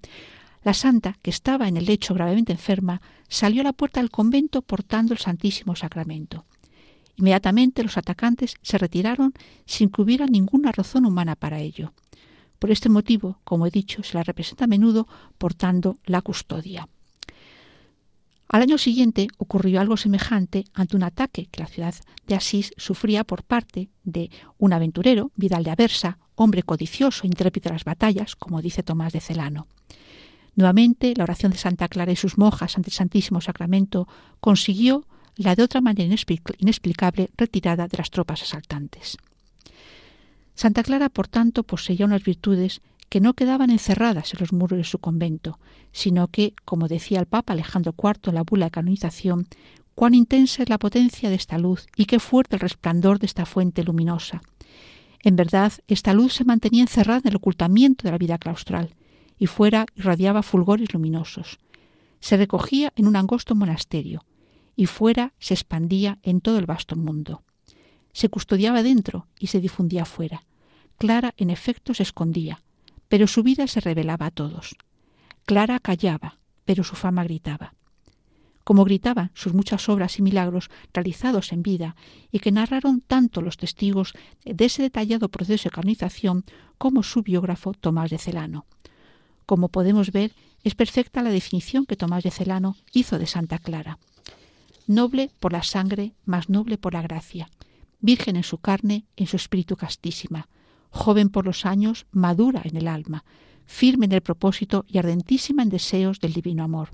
la 0.64 0.74
santa, 0.74 1.18
que 1.22 1.30
estaba 1.30 1.70
en 1.70 1.78
el 1.78 1.86
lecho 1.86 2.14
gravemente 2.14 2.52
enferma, 2.52 3.02
salió 3.30 3.62
a 3.62 3.64
la 3.64 3.72
puerta 3.72 4.02
del 4.02 4.12
convento 4.12 4.64
portando 4.64 5.14
el 5.14 5.20
Santísimo 5.20 5.78
Sacramento. 5.78 6.44
Inmediatamente 7.20 7.84
los 7.84 7.98
atacantes 7.98 8.56
se 8.62 8.78
retiraron 8.78 9.34
sin 9.66 9.90
que 9.90 10.02
hubiera 10.02 10.26
ninguna 10.26 10.72
razón 10.72 11.06
humana 11.06 11.36
para 11.36 11.60
ello. 11.60 11.92
Por 12.60 12.72
este 12.72 12.88
motivo, 12.88 13.42
como 13.44 13.68
he 13.68 13.72
dicho, 13.72 14.04
se 14.04 14.16
la 14.16 14.24
representa 14.24 14.64
a 14.64 14.68
menudo 14.68 15.06
portando 15.38 16.00
la 16.06 16.22
custodia. 16.22 16.88
Al 18.48 18.62
año 18.62 18.78
siguiente 18.78 19.28
ocurrió 19.38 19.82
algo 19.82 19.98
semejante 19.98 20.64
ante 20.74 20.96
un 20.96 21.04
ataque 21.04 21.48
que 21.52 21.62
la 21.62 21.68
ciudad 21.68 21.94
de 22.26 22.36
Asís 22.36 22.72
sufría 22.78 23.26
por 23.26 23.44
parte 23.44 23.90
de 24.06 24.32
un 24.58 24.72
aventurero, 24.72 25.32
Vidal 25.36 25.66
de 25.66 25.72
Aversa, 25.72 26.20
hombre 26.36 26.64
codicioso, 26.64 27.28
intrépido 27.28 27.68
en 27.68 27.76
las 27.76 27.84
batallas, 27.84 28.38
como 28.38 28.62
dice 28.62 28.82
Tomás 28.82 29.12
de 29.12 29.20
Celano. 29.20 29.68
Nuevamente, 30.56 31.14
la 31.18 31.26
oración 31.26 31.52
de 31.52 31.58
Santa 31.58 31.90
Clara 31.90 32.14
y 32.14 32.16
sus 32.16 32.38
monjas 32.38 32.78
ante 32.78 32.92
el 32.92 32.96
Santísimo 32.96 33.42
Sacramento 33.42 34.08
consiguió 34.40 35.06
la 35.40 35.56
de 35.56 35.64
otra 35.64 35.82
manera 35.82 36.14
inexplicable 36.58 37.30
retirada 37.38 37.88
de 37.88 37.98
las 37.98 38.12
tropas 38.12 38.42
asaltantes. 38.42 39.18
Santa 40.54 40.84
Clara, 40.84 41.08
por 41.08 41.30
tanto, 41.30 41.64
poseía 41.64 42.06
unas 42.06 42.24
virtudes 42.24 42.82
que 43.08 43.22
no 43.22 43.34
quedaban 43.34 43.70
encerradas 43.70 44.34
en 44.34 44.42
los 44.42 44.52
muros 44.52 44.78
de 44.78 44.84
su 44.84 45.00
convento, 45.00 45.58
sino 45.94 46.28
que, 46.28 46.54
como 46.66 46.90
decía 46.90 47.22
el 47.22 47.26
Papa 47.26 47.54
Alejandro 47.54 47.96
IV 47.98 48.30
en 48.30 48.36
la 48.36 48.44
bula 48.44 48.66
de 48.66 48.72
canonización, 48.72 49.48
cuán 49.96 50.14
intensa 50.14 50.64
es 50.64 50.70
la 50.70 50.78
potencia 50.78 51.30
de 51.30 51.36
esta 51.36 51.58
luz 51.58 51.88
y 51.96 52.06
qué 52.06 52.20
fuerte 52.20 52.58
el 52.58 52.60
resplandor 52.60 53.20
de 53.20 53.26
esta 53.26 53.46
fuente 53.46 53.84
luminosa. 53.84 54.42
En 55.24 55.38
verdad, 55.38 55.72
esta 55.88 56.14
luz 56.14 56.34
se 56.34 56.44
mantenía 56.44 56.82
encerrada 56.82 57.22
en 57.24 57.30
el 57.30 57.38
ocultamiento 57.38 58.04
de 58.04 58.12
la 58.12 58.18
vida 58.18 58.38
claustral, 58.38 58.94
y 59.38 59.48
fuera 59.48 59.86
irradiaba 59.96 60.44
fulgores 60.44 60.94
luminosos. 60.94 61.60
Se 62.20 62.36
recogía 62.36 62.92
en 62.98 63.08
un 63.08 63.16
angosto 63.16 63.56
monasterio, 63.56 64.26
y 64.80 64.86
fuera 64.86 65.34
se 65.40 65.54
expandía 65.54 66.20
en 66.24 66.40
todo 66.40 66.58
el 66.58 66.66
vasto 66.66 66.96
mundo. 66.96 67.44
Se 68.14 68.30
custodiaba 68.30 68.82
dentro 68.82 69.28
y 69.38 69.48
se 69.48 69.60
difundía 69.60 70.06
fuera. 70.06 70.46
Clara, 70.98 71.34
en 71.36 71.50
efecto, 71.50 71.94
se 71.94 72.04
escondía, 72.04 72.62
pero 73.10 73.28
su 73.28 73.44
vida 73.44 73.68
se 73.68 73.82
revelaba 73.82 74.28
a 74.28 74.32
todos. 74.32 74.78
Clara 75.46 75.82
callaba, 75.82 76.40
pero 76.64 76.86
su 76.86 76.96
fama 76.96 77.26
gritaba. 77.26 77.74
Como 78.64 78.86
gritaban 78.86 79.32
sus 79.34 79.54
muchas 79.54 79.90
obras 79.90 80.18
y 80.18 80.22
milagros 80.22 80.70
realizados 80.94 81.52
en 81.52 81.62
vida 81.62 81.98
y 82.32 82.40
que 82.40 82.54
narraron 82.54 83.02
tanto 83.02 83.42
los 83.42 83.58
testigos 83.58 84.14
de 84.46 84.64
ese 84.64 84.82
detallado 84.82 85.28
proceso 85.28 85.66
de 85.66 85.76
canonización 85.76 86.46
como 86.78 87.04
su 87.04 87.22
biógrafo 87.22 87.74
Tomás 87.74 88.12
de 88.12 88.18
Celano. 88.18 88.66
Como 89.46 89.68
podemos 89.68 90.14
ver, 90.14 90.32
es 90.64 90.74
perfecta 90.74 91.22
la 91.22 91.32
definición 91.32 91.86
que 91.86 91.98
Tomás 91.98 92.24
de 92.24 92.32
Celano 92.32 92.78
hizo 92.94 93.20
de 93.20 93.28
Santa 93.28 93.58
Clara 93.58 94.00
noble 94.90 95.30
por 95.40 95.54
la 95.54 95.62
sangre, 95.62 96.14
más 96.26 96.50
noble 96.50 96.80
por 96.80 96.94
la 96.94 97.04
gracia, 97.04 97.50
virgen 98.00 98.36
en 98.36 98.44
su 98.44 98.58
carne, 98.58 99.06
en 99.16 99.28
su 99.28 99.36
espíritu 99.36 99.78
castísima, 99.78 100.50
joven 100.90 101.30
por 101.30 101.46
los 101.46 101.66
años, 101.66 102.08
madura 102.12 102.62
en 102.66 102.76
el 102.76 102.88
alma, 102.88 103.24
firme 103.66 104.08
en 104.08 104.14
el 104.14 104.22
propósito 104.22 104.86
y 104.88 104.98
ardentísima 104.98 105.62
en 105.62 105.70
deseos 105.70 106.20
del 106.20 106.34
divino 106.34 106.64
amor, 106.64 106.90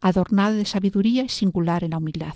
adornada 0.00 0.56
de 0.56 0.64
sabiduría 0.64 1.22
y 1.22 1.28
singular 1.28 1.84
en 1.84 1.92
la 1.92 1.98
humildad, 1.98 2.34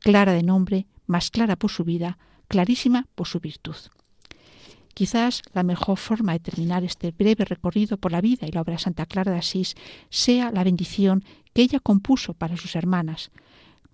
clara 0.00 0.32
de 0.32 0.42
nombre, 0.42 0.86
más 1.06 1.30
clara 1.30 1.54
por 1.54 1.70
su 1.70 1.84
vida, 1.84 2.18
clarísima 2.48 3.06
por 3.14 3.28
su 3.28 3.38
virtud. 3.38 3.76
Quizás 4.92 5.42
la 5.54 5.62
mejor 5.62 5.98
forma 5.98 6.32
de 6.32 6.40
terminar 6.40 6.82
este 6.82 7.12
breve 7.12 7.44
recorrido 7.44 7.96
por 7.96 8.10
la 8.10 8.20
vida 8.20 8.46
y 8.46 8.50
la 8.50 8.60
obra 8.60 8.74
de 8.74 8.80
Santa 8.80 9.06
Clara 9.06 9.32
de 9.32 9.38
Asís 9.38 9.74
sea 10.10 10.50
la 10.50 10.64
bendición 10.64 11.24
que 11.54 11.62
ella 11.62 11.80
compuso 11.80 12.34
para 12.34 12.56
sus 12.56 12.76
hermanas, 12.76 13.30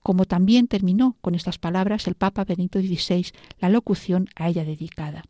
como 0.02 0.24
también 0.24 0.68
terminó 0.68 1.16
con 1.20 1.34
estas 1.34 1.58
palabras 1.58 2.06
el 2.06 2.14
Papa 2.14 2.44
Benito 2.44 2.80
XVI 2.80 3.26
la 3.60 3.68
locución 3.68 4.28
a 4.36 4.48
ella 4.48 4.64
dedicada. 4.64 5.24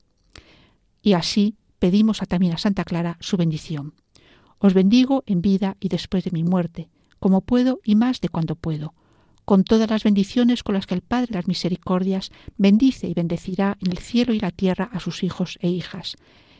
Y 1.02 1.12
así 1.14 1.56
pedimos 1.78 2.22
a, 2.22 2.26
también 2.26 2.52
a 2.52 2.58
Santa 2.58 2.84
Clara 2.84 3.16
su 3.20 3.36
bendición. 3.36 3.94
Os 4.58 4.74
bendigo 4.74 5.22
en 5.26 5.40
vida 5.40 5.76
y 5.80 5.88
después 5.88 6.24
de 6.24 6.32
mi 6.32 6.42
muerte, 6.42 6.88
como 7.18 7.40
puedo 7.40 7.80
y 7.84 7.94
más 7.94 8.20
de 8.20 8.28
cuando 8.28 8.56
puedo, 8.56 8.94
con 9.44 9.64
todas 9.64 9.88
las 9.88 10.04
bendiciones 10.04 10.62
con 10.62 10.74
las 10.74 10.86
que 10.86 10.94
el 10.94 11.00
Padre 11.00 11.28
de 11.28 11.34
las 11.34 11.48
Misericordias 11.48 12.30
bendice 12.56 13.08
y 13.08 13.14
bendecirá 13.14 13.78
en 13.80 13.92
el 13.92 13.98
cielo 13.98 14.34
y 14.34 14.40
la 14.40 14.50
tierra 14.50 14.90
a 14.92 15.00
sus 15.00 15.22
hijos 15.22 15.58
e 15.62 15.68
hijas, 15.68 16.16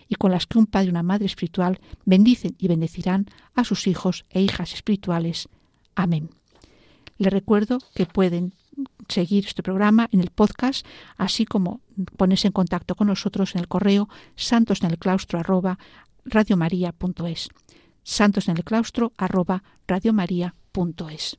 y 0.09 0.15
con 0.15 0.31
las 0.31 0.47
que 0.47 0.59
un 0.59 0.67
Padre 0.67 0.87
y 0.87 0.91
una 0.91 1.03
Madre 1.03 1.27
espiritual 1.27 1.81
bendicen 2.07 2.55
y 2.59 2.69
bendecirán 2.69 3.27
a 3.55 3.65
sus 3.65 3.87
hijos 3.87 4.25
e 4.31 4.41
hijas 4.41 4.73
espirituales. 4.73 5.49
Amén. 5.95 6.31
Les 7.19 7.33
recuerdo 7.33 7.79
que 7.95 8.07
pueden 8.07 8.55
seguir 9.09 9.47
este 9.47 9.63
programa 9.63 10.09
en 10.13 10.21
el 10.21 10.31
podcast, 10.31 10.87
así 11.17 11.45
como 11.45 11.81
ponerse 12.17 12.47
en 12.47 12.53
contacto 12.53 12.95
con 12.95 13.09
nosotros 13.09 13.55
en 13.55 13.61
el 13.61 13.69
correo 13.69 14.09
santos 14.37 14.83
en 14.83 14.91
el 14.91 14.99
claustro 14.99 15.39
arroba 15.39 15.79
radiomaria.es. 16.25 17.49
Santos 18.05 18.49
en 18.49 18.57
el 18.57 18.65
claustro 18.65 19.13
arroba 19.17 19.63
radiomaria.es. 19.87 21.39